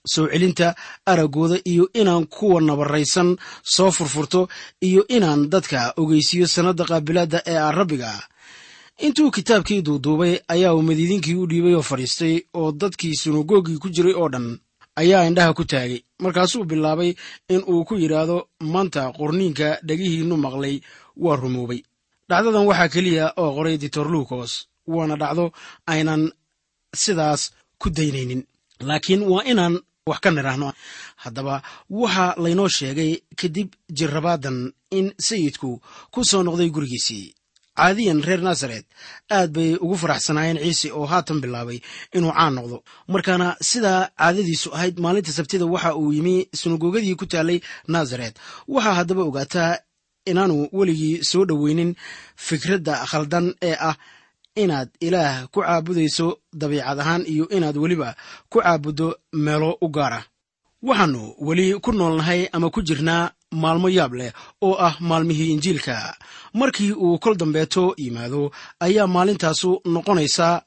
soo 0.05 0.27
celinta 0.27 0.75
araggooda 1.05 1.57
iyo 1.65 1.89
inaan 1.93 2.25
kuwa 2.27 2.61
nabaraysan 2.61 3.37
soo 3.63 3.91
furfurto 3.91 4.47
iyo 4.81 5.07
inaan 5.07 5.49
dadka 5.49 5.93
ogeysiiyo 5.97 6.47
sannadda 6.47 6.85
qaabilaadda 6.85 7.39
ee 7.45 7.57
ah 7.57 7.71
rabbiga 7.71 8.11
intuu 8.97 9.31
kitaabkii 9.31 9.81
duuduubay 9.81 10.39
ayaa 10.47 10.73
uu 10.75 10.81
madiidinkii 10.81 11.35
u 11.35 11.45
dhiibay 11.47 11.75
oo 11.75 11.81
fadhiistay 11.81 12.35
oo 12.53 12.71
dadkii 12.71 13.15
sunagoogii 13.15 13.77
ku 13.77 13.89
jiray 13.89 14.13
oo 14.13 14.29
dhan 14.29 14.59
ayaa 14.95 15.25
indhaha 15.29 15.53
ku 15.53 15.63
taagay. 15.65 16.01
Markaasuu 16.21 16.63
bilaabay 16.65 17.13
in 17.49 17.63
uu 17.67 17.85
ku 17.85 17.95
yidhaahdo 17.95 18.47
maanta 18.59 19.11
qorniinka 19.17 19.79
dhegihiinnu 19.87 20.37
maqlay 20.37 20.81
waa 21.17 21.35
rumoobay. 21.35 21.81
Dhacdadan 22.29 22.65
waxaa 22.69 22.89
keliya 22.93 23.33
oo 23.37 23.51
qoray 23.55 23.77
ditor 23.77 24.07
luukos 24.11 24.51
waana 24.87 25.15
dhacdo 25.15 25.51
aynan 25.87 26.31
sidaas 26.93 27.41
ku 27.81 27.89
daynaynin. 27.89 28.43
Laakiin 28.87 29.21
waa 29.31 29.43
inaan 29.51 29.79
wax 30.09 30.19
ka 30.23 30.31
nidhaahno 30.31 30.73
haddaba 31.23 31.61
waxaa 31.89 32.35
laynoo 32.43 32.69
sheegay 32.77 33.11
kadib 33.39 33.69
jirrabaadan 33.97 34.73
in 34.97 35.13
sayidku 35.27 35.81
ku 36.13 36.19
soo 36.29 36.43
noqday 36.43 36.69
gurigiisii. 36.75 37.33
Caadiyan 37.77 38.21
reer 38.27 38.41
nasaret 38.41 38.85
aad 39.37 39.49
bay 39.55 39.69
ugu 39.83 39.95
faraxsanaayeen 40.01 40.57
ciise 40.63 40.89
oo 40.97 41.05
haatan 41.11 41.39
bilaabay 41.43 41.79
inuu 42.17 42.33
caan 42.37 42.53
noqdo. 42.57 42.77
Markaana 43.13 43.47
sidaa 43.69 44.09
caadadiisu 44.19 44.69
ahayd 44.75 44.95
maalinta 45.03 45.31
sabtida 45.37 45.65
waxa 45.73 45.95
uu 45.95 46.11
yimi 46.15 46.35
sinagogadii 46.59 47.15
ku 47.15 47.25
taallay 47.25 47.59
nasaret 47.87 48.35
waxaa 48.67 48.97
haddaba 48.99 49.23
ogaataa 49.29 49.71
inaanu 50.31 50.69
weligii 50.77 51.23
soo 51.29 51.45
dhoweynin 51.49 51.91
fikradda 52.47 52.93
khaldan 53.09 53.53
ee 53.69 53.77
ah 53.89 53.95
inaad 54.55 54.89
ilaah 54.99 55.47
ku 55.51 55.61
caabudayso 55.61 56.37
dabiicad 56.53 56.99
ahaan 56.99 57.23
iyo 57.27 57.45
inaad 57.49 57.77
weliba 57.77 58.15
ku 58.49 58.59
caabuddo 58.61 59.15
meelo 59.33 59.77
u 59.81 59.87
gaara. 59.89 60.23
Waxaannu 60.83 61.35
weli 61.39 61.79
ku 61.79 61.91
noolnahay 61.91 62.49
ama 62.51 62.69
ku 62.69 62.81
jirnaa 62.81 63.31
maalmo 63.51 63.89
yaab 63.89 64.13
leh 64.13 64.31
oo 64.61 64.75
ah 64.79 64.95
maalmihii 64.99 65.51
injiilka. 65.53 66.15
Markii 66.53 66.91
uu 66.91 67.19
kol 67.19 67.35
dambeeto 67.37 67.93
yimaado 67.97 68.51
ayaa 68.79 69.07
maalintaasu 69.07 69.81
noqonaysaa 69.85 70.61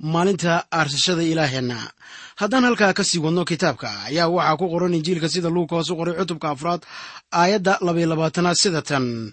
maalinta 0.00 0.64
aarsashada 0.72 1.22
ilaaheenna. 1.22 1.90
Haddaan 2.36 2.64
halkaa 2.64 2.92
ka 2.92 3.04
sii 3.04 3.18
wadno 3.18 3.44
kitaabka 3.44 3.88
ayaa 4.08 4.28
waxaa 4.28 4.56
ku 4.56 4.68
qoran 4.70 4.94
injiilka 4.94 5.28
sida 5.28 5.50
luukas 5.50 5.90
u 5.90 5.96
qoray 5.96 6.14
cutubka 6.14 6.50
afraad 6.50 6.82
aayadda 7.32 7.78
labaiy 7.80 8.06
labaatanaad 8.06 8.56
sida 8.56 8.82
tan. 8.82 9.32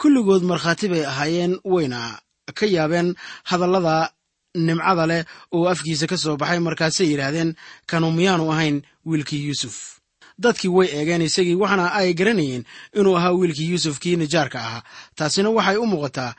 Kulligood 0.00 0.42
markhaati 0.42 0.88
bay 0.88 1.04
ahaayeen 1.06 1.58
weyna 1.64 2.18
ka 2.52 2.66
yaabeen 2.66 3.14
hadallada 3.44 4.10
nimcada 4.54 5.06
leh 5.06 5.24
oo 5.52 5.64
afkiisa 5.68 6.06
ka 6.06 6.16
soo 6.16 6.36
baxay 6.36 6.60
markaasay 6.60 7.08
yidhaahdeen 7.10 7.54
kanu 7.86 8.10
miyaanu 8.12 8.52
ahayn 8.52 8.82
wiilkii 9.06 9.46
yuusuf. 9.46 9.98
Dadkii 10.38 10.68
way 10.68 10.88
eegeen 10.92 11.22
isagii 11.22 11.54
waxaana 11.54 11.92
ay 11.94 12.14
garanayeen 12.14 12.64
inuu 12.98 13.16
ahaa 13.16 13.32
wiilkii 13.32 13.70
yuusuf 13.70 13.98
kii 13.98 14.16
nijaarka 14.16 14.58
ahaa. 14.58 14.82
Taasina 15.16 15.50
waxay 15.50 15.76
u 15.76 15.86
muuqataa 15.86 16.34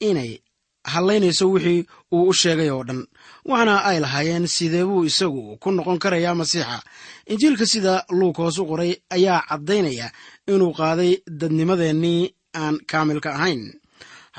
inay 0.00 0.38
hallaynayso 0.84 1.50
wixii 1.50 1.86
uu 2.12 2.28
u 2.28 2.32
sheegay 2.34 2.70
oo 2.70 2.84
dhan. 2.84 3.06
Waxaana 3.44 3.84
ay 3.84 4.00
lahaayeen 4.00 4.46
sidee 4.46 4.84
buu 4.84 5.04
isagu 5.04 5.56
ku 5.62 5.70
noqon 5.70 5.98
karayaa 5.98 6.34
masiixa? 6.34 6.82
Injiilka 7.26 7.66
sida 7.66 8.04
luukos 8.10 8.58
u 8.58 8.64
qoray 8.66 8.92
ayaa 9.10 9.40
caddaynaya 9.48 10.10
inuu 10.48 10.72
qaaday 10.72 11.12
dadnimadeennii 11.40 12.34
aan 12.54 12.78
kaamilka 12.90 13.34
ahayn 13.34 13.79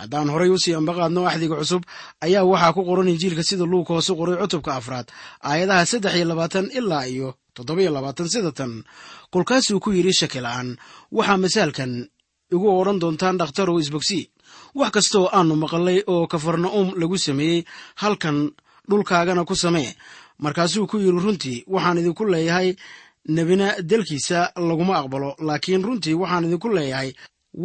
haddaan 0.01 0.29
horay 0.33 0.49
u 0.49 0.57
sii 0.63 0.73
ambaqaadno 0.79 1.21
axdiga 1.29 1.55
cusub 1.61 1.83
ayaa 2.25 2.43
waxaa 2.51 2.73
ku 2.75 2.81
qoran 2.89 3.07
injiilka 3.13 3.43
sida 3.49 3.65
luukos 3.71 4.09
u 4.09 4.15
qoray 4.19 4.37
cutubka 4.41 4.71
afraad 4.79 5.07
aayadaha 5.49 5.85
saddex 5.91 6.13
iyo 6.17 6.25
labaatan 6.31 6.65
ilaa 6.79 7.05
iyo 7.13 7.29
toddoba 7.55 7.81
iyo 7.83 7.91
labaatan 7.97 8.27
sida 8.33 8.51
tan. 8.57 8.73
Kolkaasuu 9.33 9.79
ku 9.83 9.89
yidhi 9.95 10.13
shaki 10.19 10.39
la'aan 10.45 10.69
waxaa 11.17 11.37
masaalkan 11.43 11.91
igu 12.53 12.67
odhan 12.79 12.99
doontaan 13.01 13.37
dhakhtarow 13.39 13.77
isbogsi. 13.83 14.19
Wax 14.79 14.91
kastooo 14.95 15.27
aannu 15.37 15.55
maqalay 15.63 15.99
oo 16.13 16.27
kafarna'um 16.33 16.87
lagu 16.99 17.17
sameeyey 17.27 17.59
halkan 18.01 18.37
dhulkaagana 18.89 19.43
ku 19.49 19.55
samee. 19.63 19.91
Markaasuu 20.43 20.87
ku 20.91 20.95
yidhi 21.03 21.19
runtii 21.25 21.57
waxaan 21.73 21.97
idinku 22.01 22.23
leeyahay 22.33 22.69
nebina 23.35 23.67
delkiisa 23.89 24.39
laguma 24.69 24.93
aqbalo 25.01 25.29
laakiin 25.47 25.83
runtii 25.87 26.15
waxaan 26.21 26.45
idinku 26.47 26.69
leeyahay 26.77 27.09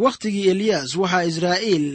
wakhtigii 0.03 0.45
eliyas 0.53 0.89
waxaa 1.01 1.23
israa'iil 1.29 1.87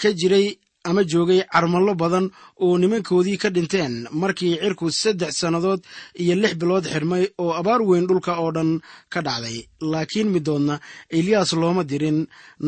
ka 0.00 0.08
jiray 0.20 0.46
ama 0.88 1.02
joogay 1.10 1.40
carmallo 1.52 1.92
badan 2.02 2.26
oo 2.64 2.78
nimankoodii 2.80 3.38
ka 3.42 3.48
dhinteen. 3.54 3.94
Markii 4.20 4.54
cirku 4.62 4.86
saddex 4.90 5.32
sannadood 5.40 5.80
iyo 6.22 6.34
lix 6.42 6.54
bilood 6.60 6.84
xidhmay 6.92 7.24
oo 7.42 7.52
abaar 7.60 7.80
weyn 7.88 8.06
dhulka 8.08 8.32
oo 8.42 8.50
dhan 8.56 8.70
ka 9.12 9.20
dhacday. 9.26 9.58
Laakiin 9.90 10.28
midoodna 10.34 10.74
eliyas 11.18 11.50
looma 11.60 11.84
dirin. 11.90 12.18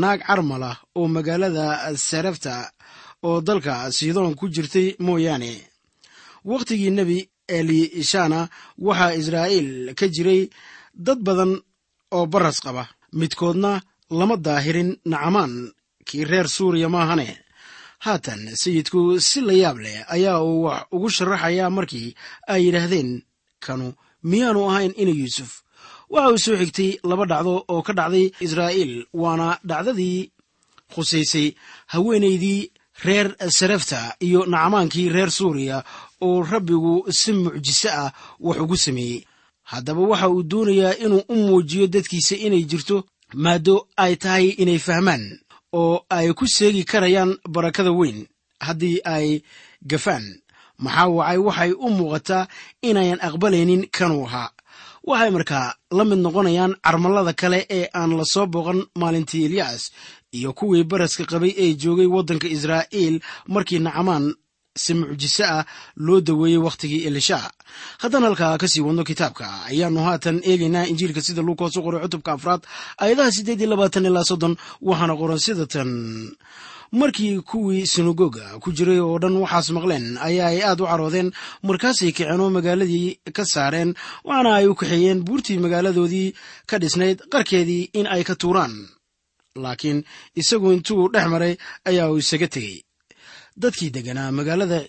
Naag 0.01 0.21
carmala 0.27 0.71
oo 0.99 1.07
magaalada 1.15 1.67
sarefta 2.09 2.55
oo 3.29 3.41
dalka 3.41 3.73
sidoon 3.97 4.35
ku 4.39 4.45
jirtay 4.55 4.89
mooyaane. 5.07 5.53
Wakhtigii 6.51 6.91
nebi 6.99 7.19
elishana 7.59 8.41
waxaa 8.87 9.15
israa'iil 9.21 9.71
ka 9.99 10.07
jiray 10.15 10.43
dad 11.07 11.19
badan 11.27 11.53
oo 12.17 12.27
baras 12.33 12.59
qaba. 12.65 12.85
Midkoodna 13.19 13.73
lama 14.19 14.37
daahirin 14.47 14.91
nacamaan 15.11 15.53
kii 16.09 16.25
reer 16.31 16.49
suuriya 16.49 16.89
maahane 16.95 17.29
haatan 18.05 18.41
sayidku 18.63 19.01
si 19.29 19.41
la 19.41 19.53
yaab 19.63 19.79
leh 19.85 19.99
ayaa 20.15 20.39
uu 20.49 20.63
wax 20.67 20.83
ugu 20.95 21.09
sharaxayaa 21.17 21.71
markii 21.77 22.09
ay 22.53 22.61
yidhaahdeen 22.67 23.11
kanu 23.65 23.87
miyaanu 24.31 24.61
ahayn 24.71 24.93
ina 25.03 25.11
yuusuf. 25.21 25.51
Waxa 26.11 26.31
uu 26.33 26.39
soo 26.45 26.57
xigtay 26.61 26.91
laba 27.11 27.25
dhacdo 27.31 27.55
oo 27.73 27.83
ka 27.87 27.93
dhacday 27.99 28.27
israa'iil 28.47 28.95
waana 29.23 29.49
dhacdadii 29.71 30.21
khusaysay 30.95 31.47
haweenaydii 31.93 32.61
reer 33.05 33.29
sarefta 33.59 34.01
iyo 34.27 34.41
nacamaankii 34.47 35.09
reer 35.15 35.31
suuriya 35.31 35.85
oo 36.27 36.43
rabbigu 36.53 36.95
si 37.19 37.33
mucjiso 37.33 37.89
ah 38.03 38.13
wax 38.41 38.59
ugu 38.65 38.77
sameeyey. 38.77 39.25
Haddaba 39.71 40.01
waxa 40.11 40.29
uu 40.29 40.43
doonayaa 40.43 40.95
inuu 41.05 41.23
u 41.29 41.35
muujiyo 41.47 41.87
dadkiisa 41.87 42.37
inay 42.47 42.65
jirto 42.71 42.97
maaddo 43.35 43.75
ay 43.97 44.15
tahay 44.23 44.47
inay 44.63 44.79
fahmaan 44.87 45.23
oo 45.73 46.05
ay 46.11 46.29
ku 46.39 46.47
seegi 46.57 46.85
karayaan 46.85 47.33
barakada 47.55 47.93
weyn. 47.93 48.19
Haddii 48.67 49.01
ay 49.05 49.43
gafaan 49.91 50.25
maxaa 50.85 51.09
wacay? 51.17 51.39
Waxay 51.47 51.73
u 51.73 51.89
muuqataa 51.97 52.49
inayan 52.89 53.21
aqbalaynin 53.27 53.83
kanuu 53.97 54.27
ahaa. 54.27 54.51
Waxay 55.09 55.31
markaa 55.37 55.75
la 55.97 56.05
mid 56.05 56.19
noqonayaan 56.25 56.73
carmallada 56.85 57.33
kale 57.41 57.59
ee 57.79 57.87
aan 57.99 58.11
la 58.19 58.25
soo 58.25 58.47
booqan 58.53 58.81
maalintii 59.01 59.45
eliyas 59.47 59.83
iyo 60.37 60.51
kuwii 60.59 60.85
baraska 60.91 61.25
qabay 61.33 61.53
ee 61.63 61.71
joogay 61.83 62.07
waddanka 62.15 62.47
israa'iil 62.57 63.17
markii 63.55 63.79
nacmaan 63.87 64.25
si 64.77 64.95
mucjiso 64.95 65.45
ah 65.45 65.65
loo 65.97 66.21
daweeyey 66.21 66.59
wakhtigii 66.67 67.05
elisha. 67.09 67.51
Haddaan 67.99 68.25
halkaa 68.25 68.59
ka 68.59 68.69
sii 68.69 68.81
wadno 68.81 69.05
kitaabka. 69.05 69.65
Ayaanu 69.69 70.01
haatan 70.07 70.41
eegaynaa 70.45 70.87
injiilka 70.91 71.21
sida 71.21 71.43
luukoos 71.43 71.77
u 71.77 71.83
qoray 71.83 72.01
cutubka 72.03 72.33
afraad 72.33 72.63
aayadaha 72.99 73.31
siddeed 73.33 73.61
iyo 73.61 73.71
labaatan 73.71 74.07
ilaa 74.09 74.25
soddon 74.25 74.57
waxaana 74.81 75.15
qoran 75.21 75.39
sida 75.39 75.67
tan. 75.67 75.91
Markii 76.93 77.41
kuwii 77.41 77.87
sinagoga 77.87 78.59
ku 78.61 78.69
jiray 78.77 79.01
oo 79.01 79.19
dhan 79.19 79.37
waxaas 79.41 79.69
maqleen 79.77 80.07
ayaa 80.21 80.49
ay 80.53 80.61
aad 80.63 80.81
u 80.81 80.87
caroodeen 80.91 81.29
markaasay 81.65 82.13
kaceen 82.13 82.41
oo 82.41 82.51
magaaladii 82.57 83.09
ka 83.37 83.45
saareen 83.45 83.95
waxaana 84.25 84.51
ay 84.59 84.67
u 84.69 84.75
kaxeeyeen 84.81 85.25
buurtii 85.25 85.59
magaaladoodii 85.65 86.29
ka 86.69 86.77
dhisnayd 86.83 87.19
qarkeedii 87.33 87.91
in 87.99 88.07
ay 88.07 88.25
ka 88.29 88.35
tuuraan. 88.41 88.75
Laakiin 89.57 90.05
isagu 90.41 90.73
intuu 90.73 91.09
dhex 91.13 91.27
maray 91.33 91.55
ayaa 91.89 92.09
uu 92.13 92.19
isaga 92.25 92.49
tegey 92.55 92.77
dadkii 93.57 93.91
degganaa 93.95 94.31
magaalada 94.33 94.81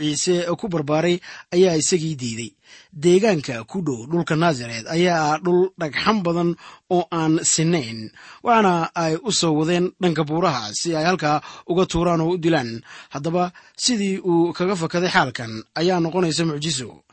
ciise 0.00 0.48
ku 0.56 0.68
barbaaray 0.72 1.20
ayaa 1.52 1.76
isagii 1.76 2.16
diiday. 2.16 2.50
Deegaanka 2.92 3.64
ku 3.68 3.82
dhow 3.86 4.06
dhulka 4.10 4.34
naasaret 4.36 4.86
ayaa 4.88 5.20
ah 5.34 5.38
dhul 5.44 5.68
dhagxan 5.80 6.18
badan 6.24 6.50
oo 6.90 7.04
aan 7.12 7.34
sinayn 7.44 8.08
waxaana 8.44 8.88
ay 8.94 9.14
u 9.28 9.30
soo 9.32 9.52
wadeen 9.58 9.92
dhanka 10.00 10.24
buuraha 10.24 10.72
si 10.72 10.96
ay 10.96 11.04
halkaa 11.04 11.42
uga 11.70 11.84
tuuraan 11.90 12.20
oo 12.24 12.32
u 12.34 12.38
dilaan. 12.44 12.80
Haddaba 13.12 13.52
sidii 13.76 14.18
uu 14.30 14.52
kaga 14.56 14.74
fakaday 14.82 15.10
xaalkan 15.16 15.52
ayaa 15.80 16.00
noqonaysa 16.04 16.44
mucjiso. 16.48 17.04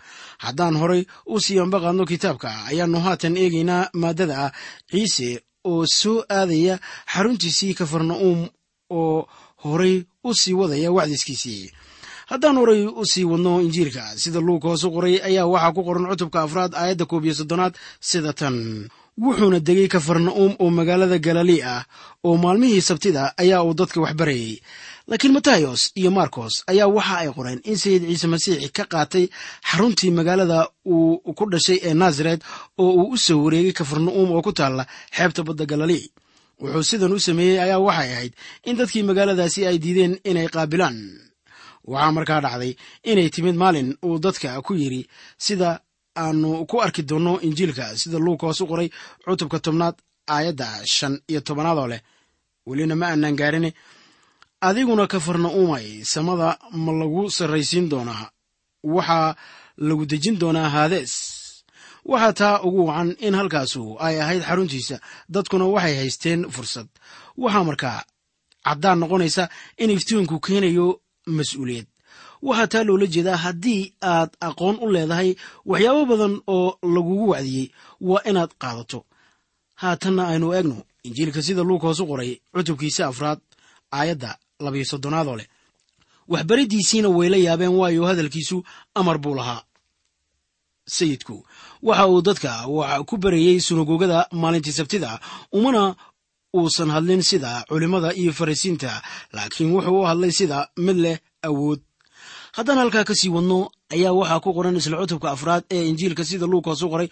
Haddaan 0.44 0.76
horay 0.82 1.04
u 1.34 1.40
sii 1.44 1.60
ambaqaadno 1.60 2.04
kitaabka 2.12 2.50
ayaannu 2.72 3.00
haatan 3.06 3.36
eegaynaa 3.44 3.90
maaddada 4.02 4.52
ciise 4.90 5.30
oo 5.72 5.84
soo 6.00 6.24
aadaya 6.38 6.76
xaruntiisii 7.14 7.74
kafarna'uum 7.80 8.40
oo 9.00 9.28
horay 9.64 9.96
u 10.24 10.34
sii 10.34 10.54
wadaya 10.54 10.92
wacdiskiisii. 10.92 11.72
Haddaan 12.28 12.58
horay 12.58 12.86
u 12.86 13.04
sii 13.12 13.24
wadno 13.24 13.62
injiilka 13.62 14.04
sida 14.22 14.40
luug 14.40 14.64
hoosu 14.64 14.92
qoray 14.92 15.16
ayaa 15.28 15.46
waxaa 15.54 15.72
ku 15.76 15.82
qoran 15.88 16.10
cutubka 16.12 16.40
afraad 16.46 16.72
aayadda 16.76 17.06
koob 17.06 17.24
iyo 17.26 17.34
soddonaad 17.40 17.74
sida 18.10 18.34
tan. 18.34 18.88
Wuxuuna 19.18 19.60
degay 19.60 19.88
kafarna'uum 19.88 20.54
oo 20.62 20.70
magaalada 20.70 21.18
galilii 21.18 21.62
ah 21.66 21.82
oo 22.24 22.38
maalmihii 22.38 22.82
sabtida 22.82 23.34
ayaa 23.38 23.64
uu 23.66 23.74
dadka 23.74 24.02
wax 24.02 24.14
barayey 24.20 24.62
laakiin 25.08 25.34
matayos 25.34 25.82
iyo 26.00 26.12
markos 26.12 26.54
ayaa 26.72 26.88
waxa 26.88 27.18
ay 27.18 27.30
qoreen 27.34 27.60
in 27.70 27.78
sayid 27.82 28.04
ciise 28.06 28.28
masiixi 28.28 28.70
ka 28.78 28.86
qaatay 28.86 29.26
xaruntii 29.70 30.12
magaalada 30.18 30.70
uu 30.86 31.18
ku 31.38 31.44
dhashay 31.50 31.80
ee 31.88 31.94
naasaret 32.02 32.42
oo 32.78 32.92
uu 33.00 33.10
u 33.14 33.18
soo 33.18 33.40
wareegay 33.44 33.74
kafarna'uum 33.80 34.30
oo 34.38 34.42
ku 34.46 34.52
taalla 34.54 34.84
xeebta 35.18 35.42
badda 35.48 35.66
galilii 35.72 36.06
wuxuu 36.62 36.84
sidan 36.90 37.14
u 37.14 37.20
sameeyey 37.28 37.60
ayaa 37.66 37.80
waxay 37.88 38.10
ahayd 38.16 38.34
in 38.70 38.76
dadkii 38.80 39.04
magaaladaasi 39.10 39.62
ay 39.70 39.78
diideen 39.84 40.14
inay 40.30 40.48
qaabilaan. 40.56 40.98
Waxaa 41.92 42.12
markaa 42.18 42.42
dhacday 42.46 42.74
inay 43.12 43.30
timid 43.36 43.56
maalin 43.62 43.90
uu 44.08 44.20
dadka 44.26 44.62
ku 44.66 44.74
yidri 44.82 45.02
sida 45.46 45.70
aanu 46.22 46.50
ku 46.70 46.76
arki 46.86 47.02
doonno 47.10 47.34
injiilka 47.48 47.86
sida 48.02 48.18
luukoos 48.26 48.60
u 48.62 48.66
qoray 48.72 48.90
cutubka 49.26 49.58
tobnaad 49.66 49.96
aayadda 50.36 50.68
shan 50.96 51.14
iyo 51.32 51.42
tobanaadoo 51.48 51.88
leh. 51.92 52.02
Welina 52.68 52.96
ma 53.00 53.06
aanaan 53.12 53.36
gaarine. 53.40 53.70
Adiguna 54.68 55.08
kafarna'uumay 55.14 55.88
samada 56.14 56.50
ma 56.84 56.92
lagu 57.00 57.22
sarraysiin 57.38 57.88
doonaa. 57.92 58.26
Waxaa 58.96 59.36
lagu 59.88 60.04
dejin 60.12 60.36
doonaa 60.42 60.70
haadees 60.76 61.14
waxaa 62.12 62.34
taa 62.40 62.56
ugu 62.68 62.82
wacan 62.90 63.10
in 63.26 63.36
halkaasu 63.40 63.84
ay 64.06 64.16
ahayd 64.24 64.44
xaruntiisa 64.50 64.96
dadkuna 65.34 65.66
waxay 65.76 65.96
haysteen 66.00 66.42
fursad. 66.56 66.88
Waxaa 67.44 67.64
markaa 67.70 68.00
caddaan 68.66 69.00
noqonaysa 69.02 69.44
in 69.84 69.90
iftiinku 69.96 70.36
keenayo 70.46 70.88
mas'uuliyad 71.38 71.88
waxaa 72.48 72.68
taa 72.74 72.84
loola 72.88 73.06
jeedaa 73.14 73.38
haddii 73.46 73.82
aad 74.14 74.30
aqoon 74.48 74.76
u 74.84 74.92
leedahay 74.96 75.30
waxyaabo 75.72 76.04
badan 76.12 76.34
oo 76.56 76.70
lagugu 76.96 77.26
wacdiyey 77.34 77.68
waa 78.10 78.22
inaad 78.30 78.52
qaadato. 78.62 79.00
Haatanna 79.82 80.24
aynu 80.32 80.48
eegno 80.58 80.78
injiilka 81.08 81.42
sida 81.48 81.64
luukoos 81.70 82.00
u 82.00 82.06
qoray 82.12 82.32
cutubkiisa 82.54 83.02
afraad 83.12 83.40
aayadda 83.98 84.30
labayo 84.64 84.86
soddonaadoo 84.92 85.36
leh. 85.40 85.48
Waxbariddiisiina 86.32 87.10
way 87.18 87.30
la 87.34 87.38
yaabeen 87.48 87.74
waayo 87.80 88.02
hadalkiisu 88.10 88.58
amar 89.00 89.18
buu 89.24 89.36
lahaa 89.40 89.62
sayidku. 90.96 91.36
Waxa 91.88 92.06
uu 92.12 92.22
dadka 92.28 92.52
wax 92.78 93.02
ku 93.10 93.16
barayey 93.24 93.58
sunagogada 93.68 94.20
maalintii 94.42 94.76
sabtida 94.80 95.20
umana 95.58 95.84
uusan 96.58 96.90
hadlin 96.96 97.22
sida 97.30 97.52
culimmada 97.70 98.10
iyo 98.22 98.32
farisiinta 98.40 98.92
laakiin 99.36 99.72
wuxuu 99.76 100.02
u 100.02 100.08
hadlay 100.10 100.32
sida 100.40 100.60
mid 100.86 100.98
leh 101.06 101.18
awood. 101.48 101.80
Haddaan 102.58 102.78
halkaa 102.82 103.04
ka 103.10 103.14
sii 103.20 103.30
wadno 103.36 103.60
ayaa 103.96 104.14
waxaa 104.20 104.40
ku 104.44 104.50
qoran 104.58 104.78
isla 104.80 104.98
cutubka 105.02 105.28
afraad 105.36 105.64
ee 105.76 105.84
injiilka 105.92 106.24
sida 106.30 106.46
luukoos 106.52 106.82
u 106.82 106.90
qoray 106.94 107.10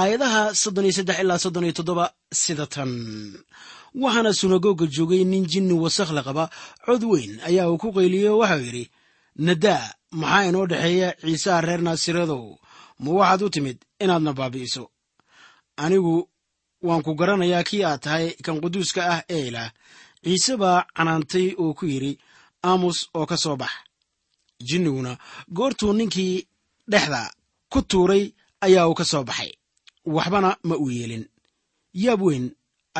aayadaha 0.00 0.40
soddon 0.62 0.84
iyo 0.86 0.92
saddex 0.98 1.18
ilaa 1.22 1.38
soddon 1.44 1.64
iyo 1.66 1.72
toddoba 1.78 2.04
sida 2.42 2.66
tan. 2.74 2.90
Waxaana 4.02 4.32
sunagoga 4.40 4.84
joogay 4.94 5.22
nin 5.30 5.44
jinni 5.52 5.72
wasakhle 5.84 6.22
qaba 6.28 6.44
cod 6.86 7.02
weyn 7.10 7.32
ayaa 7.48 7.66
uu 7.72 7.78
ku 7.82 7.88
qayliyo 7.96 8.30
waxau 8.42 8.60
yidhi 8.66 8.84
nadaa 9.46 9.84
maxaa 10.20 10.44
inoo 10.48 10.66
dhexeeya 10.70 11.08
ciisaha 11.24 11.60
reer 11.66 11.80
naasireedow 11.86 12.44
ma 13.02 13.10
waxaad 13.18 13.42
u 13.42 13.48
timid 13.54 13.78
inaadna 14.02 14.32
baabi'iso. 14.38 14.84
Anigu 15.84 16.14
waan 16.86 17.02
ku 17.06 17.12
garanayaa 17.18 17.62
kii 17.68 17.82
aad 17.88 18.00
tahay 18.04 18.26
kan 18.44 18.60
quduuska 18.62 19.00
ah 19.14 19.22
ee 19.34 19.44
ilaah. 19.48 19.70
Ciise 20.24 20.54
baa 20.62 20.84
canaantay 20.96 21.46
oo 21.62 21.72
ku 21.78 21.84
yidhi 21.92 22.12
aamus 22.68 22.98
oo 23.18 23.26
ka 23.30 23.36
soo 23.44 23.56
bax. 23.62 23.70
Jinniguna 24.68 25.12
goortuu 25.56 25.92
ninkii 25.98 26.46
dhexda 26.90 27.20
ku 27.72 27.78
tuuray 27.90 28.24
ayaa 28.64 28.88
uu 28.88 28.94
ka 29.00 29.04
soo 29.04 29.24
baxay. 29.28 29.50
Waxbana 30.14 30.50
ma 30.68 30.74
uu 30.82 30.90
yeelin. 30.96 31.24
Yaab 32.02 32.20
weyn 32.26 32.46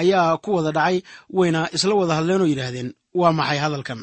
ayaa 0.01 0.37
ku 0.43 0.49
wada 0.57 0.73
dhacay 0.77 0.97
wayna 1.37 1.61
isla 1.75 1.95
wada 2.01 2.15
hadleen 2.19 2.41
oo 2.43 2.47
yidhaahdeen 2.53 2.91
waa 3.21 3.33
maxay 3.39 3.59
hadalkan? 3.65 4.01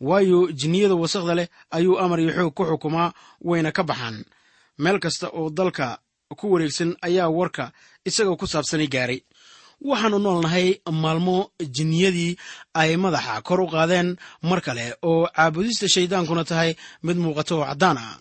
Waayo 0.00 0.38
jinniyada 0.58 0.94
wasakhda 1.02 1.34
leh 1.38 1.48
ayuu 1.76 1.98
amar 2.02 2.18
iyo 2.20 2.32
xoog 2.36 2.54
ku 2.56 2.62
xukumaa 2.70 3.12
wayna 3.48 3.70
ka 3.76 3.82
baxaan 3.90 4.24
meel 4.82 4.98
kasta 5.04 5.26
oo 5.38 5.50
dalka 5.58 5.86
ku 6.38 6.44
wareegsan 6.52 6.90
ayaa 7.06 7.28
warka 7.38 7.64
isagoo 8.08 8.36
ku 8.40 8.46
saabsanay 8.52 8.88
gaaray. 8.94 9.20
Waxaannu 9.88 10.18
noolnahay 10.24 10.68
maalmo 11.02 11.36
jinniyadii 11.76 12.32
ay 12.80 12.96
madaxa 12.96 13.42
kor 13.46 13.60
u 13.60 13.66
qaadeen 13.74 14.08
mar 14.48 14.60
kale 14.66 14.84
oo 15.10 15.28
caabudista 15.36 15.86
shayddaankuna 15.94 16.44
tahay 16.50 16.70
mid 17.06 17.16
muuqata 17.24 17.52
oo 17.56 17.64
caddaan 17.70 17.98
ah. 17.98 18.16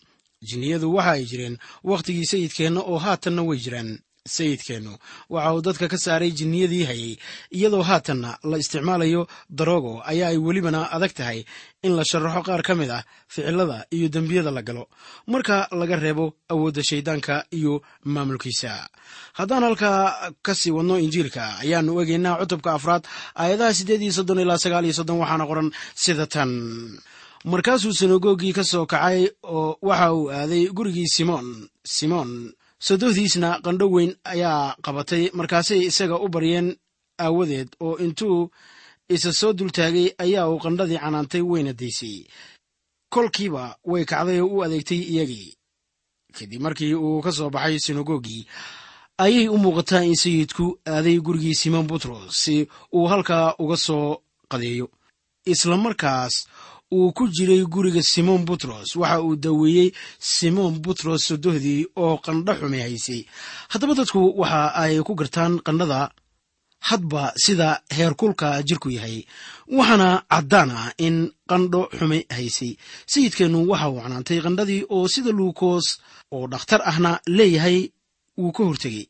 Jinniyadu 0.47 0.87
waxa 0.95 1.11
ay 1.15 1.23
jireen 1.29 1.55
wakhtigii 1.89 2.25
sayidkeenna 2.31 2.81
oo 2.91 2.97
haatanna 3.05 3.41
way 3.47 3.57
jiraan 3.65 3.89
sayidkeennu 4.27 4.93
waxa 5.29 5.53
uu 5.55 5.61
dadka 5.61 5.87
ka 5.87 5.97
saaray 5.97 6.31
jinniyadii 6.31 6.83
hayay 6.89 7.13
iyadoo 7.57 7.83
haatanna 7.83 8.37
la 8.43 8.57
isticmaalayo 8.57 9.27
daroogo 9.49 10.01
ayaa 10.05 10.29
ay 10.33 10.37
welibana 10.37 10.89
adag 10.95 11.13
tahay 11.13 11.45
in 11.85 11.93
la 11.95 12.03
sharaxo 12.03 12.41
qaar 12.47 12.61
ka 12.65 12.73
mid 12.75 12.89
ah 12.89 13.03
ficilada 13.29 13.85
iyo 13.93 14.09
dembiyada 14.09 14.51
la 14.51 14.61
galo. 14.61 14.89
Marka 15.27 15.67
laga 15.71 15.95
reebo 15.95 16.33
awoodda 16.49 16.81
shayddaanka 16.83 17.45
iyo 17.53 17.81
maamulkiisa. 18.03 18.89
Haddaan 19.37 19.63
halkaa 19.63 20.31
ka 20.41 20.55
sii 20.55 20.71
wadno 20.73 20.97
injiilka 20.97 21.61
ayaannu 21.61 21.93
eegaynaa 22.01 22.39
cutubka 22.41 22.73
afraad 22.73 23.03
aayadaha 23.37 23.73
siddeed 23.77 24.01
iyo 24.01 24.13
soddon 24.17 24.39
ilaa 24.41 24.57
sagaal 24.57 24.85
iyo 24.85 24.93
soddon 24.99 25.19
waxaana 25.21 25.45
qoran 25.49 25.69
sida 26.03 26.25
tan. 26.25 26.49
Markaasuu 27.45 27.93
sinagogii 27.93 28.53
ka 28.57 28.63
soo 28.63 28.85
kacay 28.89 29.29
oo 29.43 29.77
waxa 29.81 30.07
uu 30.17 30.31
aaday 30.33 30.63
gurigii 30.73 31.05
simoon 31.15 31.69
simoon 31.85 32.31
sodohdiisna 32.87 33.49
qandho 33.65 33.85
weyn 33.95 34.11
ayaa 34.33 34.75
qabatay 34.85 35.23
markaasay 35.37 35.81
isaga 35.89 36.15
u 36.25 36.27
baryeen 36.33 36.67
aawadeed 37.25 37.69
oo 37.85 37.95
intuu 38.05 38.39
isa 39.15 39.31
soo 39.39 39.53
dultaagay 39.59 40.07
ayaa 40.23 40.45
uu 40.51 40.59
qandhadii 40.65 41.01
canaantay 41.03 41.41
weyna 41.51 41.73
daysay. 41.79 42.17
Kolkiiba 43.13 43.63
way 43.91 44.03
kacday 44.11 44.39
oo 44.41 44.49
u 44.55 44.63
adeegtay 44.65 45.01
iyagii. 45.11 45.49
Kadib 46.35 46.61
markii 46.65 46.93
uu 47.05 47.21
ka 47.25 47.31
soo 47.37 47.49
baxay 47.55 47.79
sinagogii 47.85 48.41
ayay 49.23 49.47
u 49.47 49.57
muuqataa 49.63 50.03
in 50.09 50.15
sayidku 50.23 50.65
aaday 50.93 51.17
gurigii 51.25 51.55
simon 51.61 51.87
butros 51.89 52.33
si 52.43 52.55
uu 52.95 53.07
halkaa 53.11 53.55
uga 53.63 53.77
soo 53.77 54.07
qadeeyo. 54.51 54.87
Isla 55.51 55.77
markaas 55.77 56.33
uu 56.95 57.11
ku 57.17 57.23
jiray 57.35 57.61
guriga 57.73 58.01
simon 58.13 58.41
butros. 58.47 58.89
Waxa 59.01 59.21
uu 59.25 59.35
daweeyey 59.43 59.89
simon 60.33 60.73
butros 60.83 61.21
sodohdii 61.27 61.81
oo 62.03 62.15
qandho 62.25 62.51
xumi 62.59 62.79
haysay. 62.85 63.21
Haddaba 63.71 63.93
dadku 63.99 64.21
waxa 64.41 64.61
ay 64.81 64.93
ku 65.07 65.13
gartaan 65.19 65.53
qandhada 65.65 65.99
hadba 66.89 67.23
sida 67.43 67.69
heerkulka 67.95 68.47
jirku 68.67 68.89
yahay. 68.97 69.17
Waxaana 69.77 70.09
caddaan 70.31 70.69
ah 70.81 70.89
in 71.07 71.17
qandho 71.49 71.81
xume 71.97 72.19
haysay. 72.35 72.71
Sayidkeennu 73.11 73.59
waxa 73.71 73.87
uu 73.91 74.01
canaantay 74.03 74.39
qandhadii 74.45 74.81
oo 74.95 75.05
sida 75.13 75.31
luukos 75.39 75.85
oo 76.35 76.45
dhakhtar 76.51 76.81
ahna 76.91 77.11
leeyahay 77.37 77.79
wuu 78.39 78.51
ka 78.55 78.63
hortegey 78.69 79.05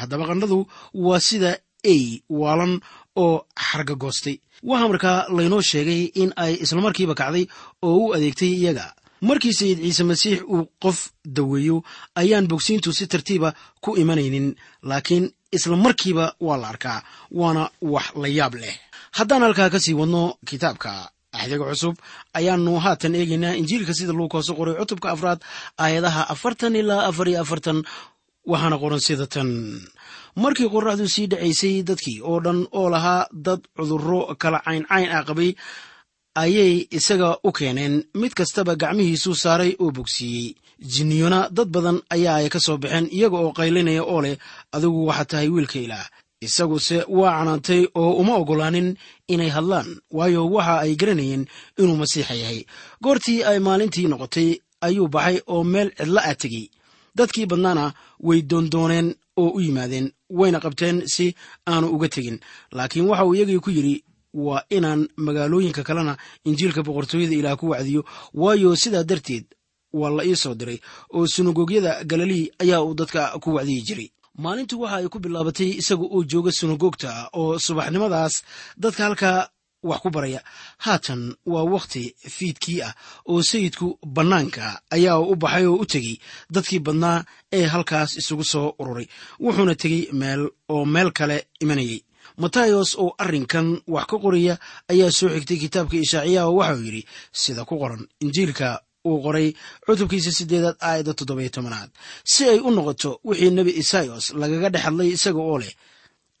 haddaba 0.00 0.24
qandhadu 0.30 0.58
waa 1.06 1.20
sida 1.28 1.50
ey 1.94 2.04
waalan 2.40 2.74
oo 3.16 3.44
xargagoostay 3.68 4.36
waxaa 4.70 4.88
markaa 4.92 5.18
laynoo 5.36 5.62
sheegay 5.70 6.02
in 6.22 6.30
ay 6.44 6.52
islamarkiiba 6.64 7.14
kacday 7.20 7.44
oo 7.82 7.96
u 8.06 8.12
adeegtay 8.14 8.52
iyaga. 8.60 8.86
Markii 9.28 9.52
sayid 9.58 9.78
ciise 9.84 10.04
masiix 10.10 10.38
uu 10.54 10.64
qof 10.82 10.98
daweeyo 11.36 11.76
ayaan 12.20 12.46
bogsiintu 12.50 12.92
si 12.92 13.04
tartiiba 13.12 13.54
ku 13.84 13.90
imanaynin 14.02 14.48
laakiin 14.90 15.24
isla 15.56 15.76
markiiba 15.76 16.24
waa 16.46 16.56
la 16.62 16.68
arkaa 16.72 16.98
waana 17.40 17.70
wax 17.92 18.06
la 18.22 18.28
yaab 18.38 18.54
leh. 18.62 18.76
Haddaan 19.16 19.42
halkaa 19.46 19.70
ka 19.74 19.78
sii 19.84 19.94
wadno 20.00 20.22
kitaabka 20.48 20.90
axdiga 21.32 21.64
cusub 21.70 21.94
ayaanu 22.38 22.72
haatan 22.84 23.14
eegaynaa 23.20 23.54
injiilka 23.60 23.94
sida 23.98 24.12
luukoos 24.18 24.48
u 24.50 24.54
qoray 24.58 24.74
cutubka 24.80 25.08
afraad 25.14 25.40
aayadaha 25.84 26.22
afartan 26.34 26.74
ilaa 26.80 27.06
afar 27.10 27.26
iyo 27.30 27.40
afartan 27.44 27.78
waxaana 28.50 28.76
qoran 28.82 29.00
sida 29.06 29.26
tan 29.34 29.48
markii 30.36 30.68
qorraxdu 30.74 31.08
sii 31.14 31.26
dhacaysay 31.30 31.82
dadkii 31.88 32.20
oo 32.30 32.40
dhan 32.44 32.60
oo 32.72 32.88
lahaa 32.90 33.26
dad 33.46 33.60
cudurro 33.76 34.20
kala 34.42 34.58
cayncayn 34.66 35.08
ah 35.16 35.24
qabay 35.28 35.50
ayay 36.42 36.86
isaga 36.98 37.30
u 37.44 37.52
keeneen 37.52 37.94
mid 38.20 38.32
kastaba 38.38 38.74
gacmihiisuu 38.82 39.34
saaray 39.34 39.72
oo 39.82 39.90
bogsiiyey. 39.96 40.54
Jinniyona 40.92 41.48
dad 41.56 41.68
badan 41.74 41.98
ayaa 42.14 42.36
ay 42.40 42.48
ka 42.48 42.60
soo 42.66 42.76
baxeen 42.82 43.06
iyaga 43.16 43.36
oo 43.44 43.52
qaylinaya 43.58 44.02
oo 44.12 44.20
leh 44.24 44.36
adigu 44.74 45.06
waxaad 45.08 45.28
tahay 45.30 45.48
wiilka 45.54 45.78
ilaah. 45.78 46.06
Isaguse 46.46 46.98
waa 47.08 47.32
canaantay 47.38 47.82
oo 47.94 48.12
uma 48.20 48.34
oggolaanin 48.40 48.88
inay 49.32 49.48
hadlaan 49.56 49.88
waayo 50.16 50.40
waxa 50.54 50.74
ay 50.84 50.92
garanayeen 51.00 51.44
inuu 51.78 51.96
masiixa 52.00 52.34
yahay. 52.42 52.60
Goortii 53.04 53.44
ay 53.50 53.58
maalintii 53.66 54.08
noqotay 54.10 54.50
ayuu 54.86 55.08
baxay 55.14 55.36
oo 55.52 55.62
meel 55.72 55.88
cidla 55.98 56.20
ah 56.30 56.34
tegey. 56.42 56.66
Dadkii 57.16 57.46
badnaana 57.50 57.84
way 58.26 58.40
doondooneen 58.50 59.08
oo 59.36 59.50
u 59.56 59.60
yimaadeen 59.60 60.12
wayna 60.30 60.60
qabteen 60.60 61.02
si 61.14 61.34
aanu 61.68 61.86
uga 61.94 62.08
tegin. 62.08 62.38
Laakiin 62.72 63.06
waxa 63.08 63.24
uu 63.26 63.34
iyagii 63.34 63.58
ku 63.60 63.70
yidhi 63.70 64.04
waa 64.34 64.62
inaan 64.70 65.08
magaalooyinka 65.16 65.82
kalena 65.82 66.16
injiilka 66.44 66.82
boqortooyada 66.82 67.34
ilaah 67.36 67.56
ku 67.56 67.66
wacdiyo. 67.72 68.04
Waayo 68.34 68.76
sidaa 68.76 69.04
darteed 69.04 69.44
waa 69.92 70.10
la 70.10 70.24
ii 70.24 70.36
soo 70.36 70.54
diray 70.54 70.78
oo 71.14 71.26
sunagogyada 71.26 72.04
galilii 72.04 72.50
ayaa 72.58 72.82
uu 72.84 72.94
dadka 72.94 73.38
ku 73.42 73.54
wacdiyi 73.54 73.82
jiray. 73.82 74.08
Maalintu 74.38 74.80
waxa 74.80 74.96
ay 74.96 75.08
ku 75.12 75.18
bilaabatay 75.18 75.70
isaga 75.80 76.02
oo 76.08 76.24
jooga 76.24 76.52
sunagoogta 76.52 77.28
oo 77.32 77.58
subaxnimadaas 77.58 78.34
dadka 78.76 79.04
halkaa 79.04 79.48
wax 79.82 80.00
ku 80.02 80.10
baraya. 80.10 80.40
Haatan 80.84 81.34
waa 81.46 81.64
wakhti 81.74 82.14
fiidkii 82.36 82.80
ah 82.82 82.94
oo 83.30 83.42
sayidku 83.42 83.98
bannaanka 84.06 84.64
ayaa 84.90 85.18
u 85.18 85.34
baxay 85.36 85.66
oo 85.66 85.76
u 85.82 85.86
tegey 85.92 86.16
dadkii 86.54 86.78
badnaa 86.86 87.24
ee 87.52 87.66
halkaas 87.72 88.10
isugu 88.20 88.44
soo 88.52 88.74
ururay 88.78 89.06
wuxuuna 89.40 89.74
tegey 89.82 90.02
meel 90.12 90.42
oo 90.68 90.84
meel 90.84 91.10
kale 91.18 91.46
imanayey. 91.60 92.00
Matayos 92.42 92.90
oo 93.02 93.10
arrinkan 93.18 93.68
wax 93.94 94.06
ka 94.10 94.16
qoraya 94.22 94.54
ayaa 94.92 95.10
soo 95.18 95.28
xigtay 95.34 95.56
kitaabka 95.62 95.96
ishaaciya 96.04 96.40
oo 96.48 96.54
waxauu 96.60 96.84
yidhi 96.86 97.02
sida 97.32 97.64
ku 97.68 97.74
qoran 97.82 98.02
injiilka 98.24 98.68
uu 99.08 99.18
qoray 99.24 99.48
cutubkiisa 99.86 100.30
siddeedaad 100.38 100.76
aayadda 100.80 101.12
toddobiyo 101.18 101.48
tobanaad. 101.56 101.90
Si 102.32 102.42
ay 102.52 102.58
u 102.58 102.70
noqoto 102.70 103.10
wixii 103.24 103.50
nebi 103.56 103.70
isayos 103.82 104.24
lagaga 104.40 104.68
dhex 104.74 104.82
hadlay 104.86 105.08
isaga 105.16 105.38
oo 105.50 105.58
leh 105.62 105.72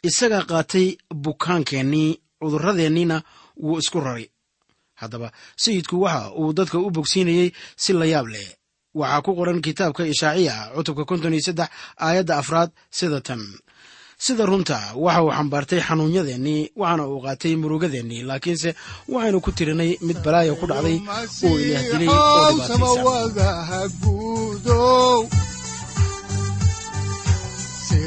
isagaa 0.08 0.42
qaatay 0.50 0.86
bukaankeenii 1.24 2.10
cudurradeenniina 2.42 3.16
wuu 3.64 3.78
isku 3.82 3.98
raray. 4.06 4.26
Haddaba 5.00 5.28
sayidku 5.62 5.96
waxa 6.04 6.30
uu 6.40 6.52
dadka 6.58 6.78
u 6.78 6.90
bogsiinayey 6.96 7.48
si 7.82 7.92
la 7.92 8.04
yaab 8.12 8.26
leh. 8.34 8.48
Waxaa 9.00 9.22
ku 9.24 9.30
qoran 9.38 9.60
kitaabka 9.64 10.02
ishaaciya 10.12 10.54
cutubka 10.76 11.04
konton 11.08 11.32
iyo 11.36 11.42
saddex 11.48 11.68
aayadda 12.04 12.34
afraad 12.42 12.70
sida 12.98 13.20
tan. 13.26 13.40
Sida 14.24 14.44
runta 14.50 14.78
waxa 15.04 15.20
uu 15.24 15.32
xambaartay 15.36 15.80
xanuunyadeennii 15.88 16.62
waxaana 16.80 17.04
uu 17.12 17.20
qaatay 17.24 17.54
murugadeennii 17.62 18.22
laakiinse 18.28 18.70
waxaynu 19.12 19.38
ku 19.44 19.50
tirinay 19.56 19.90
mid 20.06 20.18
balaaya 20.24 20.54
ku 20.60 20.66
dhacday 20.70 20.96
oo 21.46 21.56
ilaah 21.64 21.84
dilay 21.90 22.08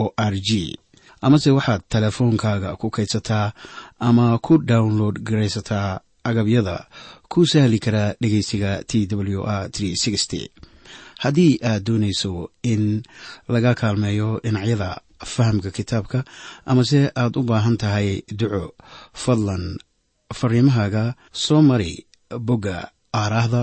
o 0.00 0.02
r 0.32 0.34
g. 0.46 0.50
Amase 1.24 1.50
waxaad 1.56 1.82
teleefoonkaaga 1.92 2.70
ku 2.80 2.86
kaydsataa 2.96 3.46
ama 4.08 4.26
ku 4.46 4.52
download 4.70 5.16
garaysataa 5.26 5.90
agabyada 6.28 6.76
ku 7.30 7.46
sahli 7.50 7.78
karaa 7.84 8.14
dhegeysiga 8.20 8.70
t 8.88 9.06
w 9.10 9.42
r 9.44 9.70
haddii 11.22 11.58
aad 11.70 11.82
doonayso 11.86 12.32
in 12.72 12.82
laga 13.48 13.72
kaalmeeyo 13.80 14.28
dhinacyada 14.44 14.90
fahamka 15.34 15.70
kitaabka 15.76 16.18
amase 16.70 17.00
aad 17.22 17.32
u 17.38 17.42
baahan 17.48 17.76
tahay 17.82 18.08
duco 18.38 18.64
fadlan 19.22 19.64
fariimahaaga 20.38 21.04
soo 21.44 21.62
mari 21.68 21.92
bogga 22.48 22.76
aaraahda 23.20 23.62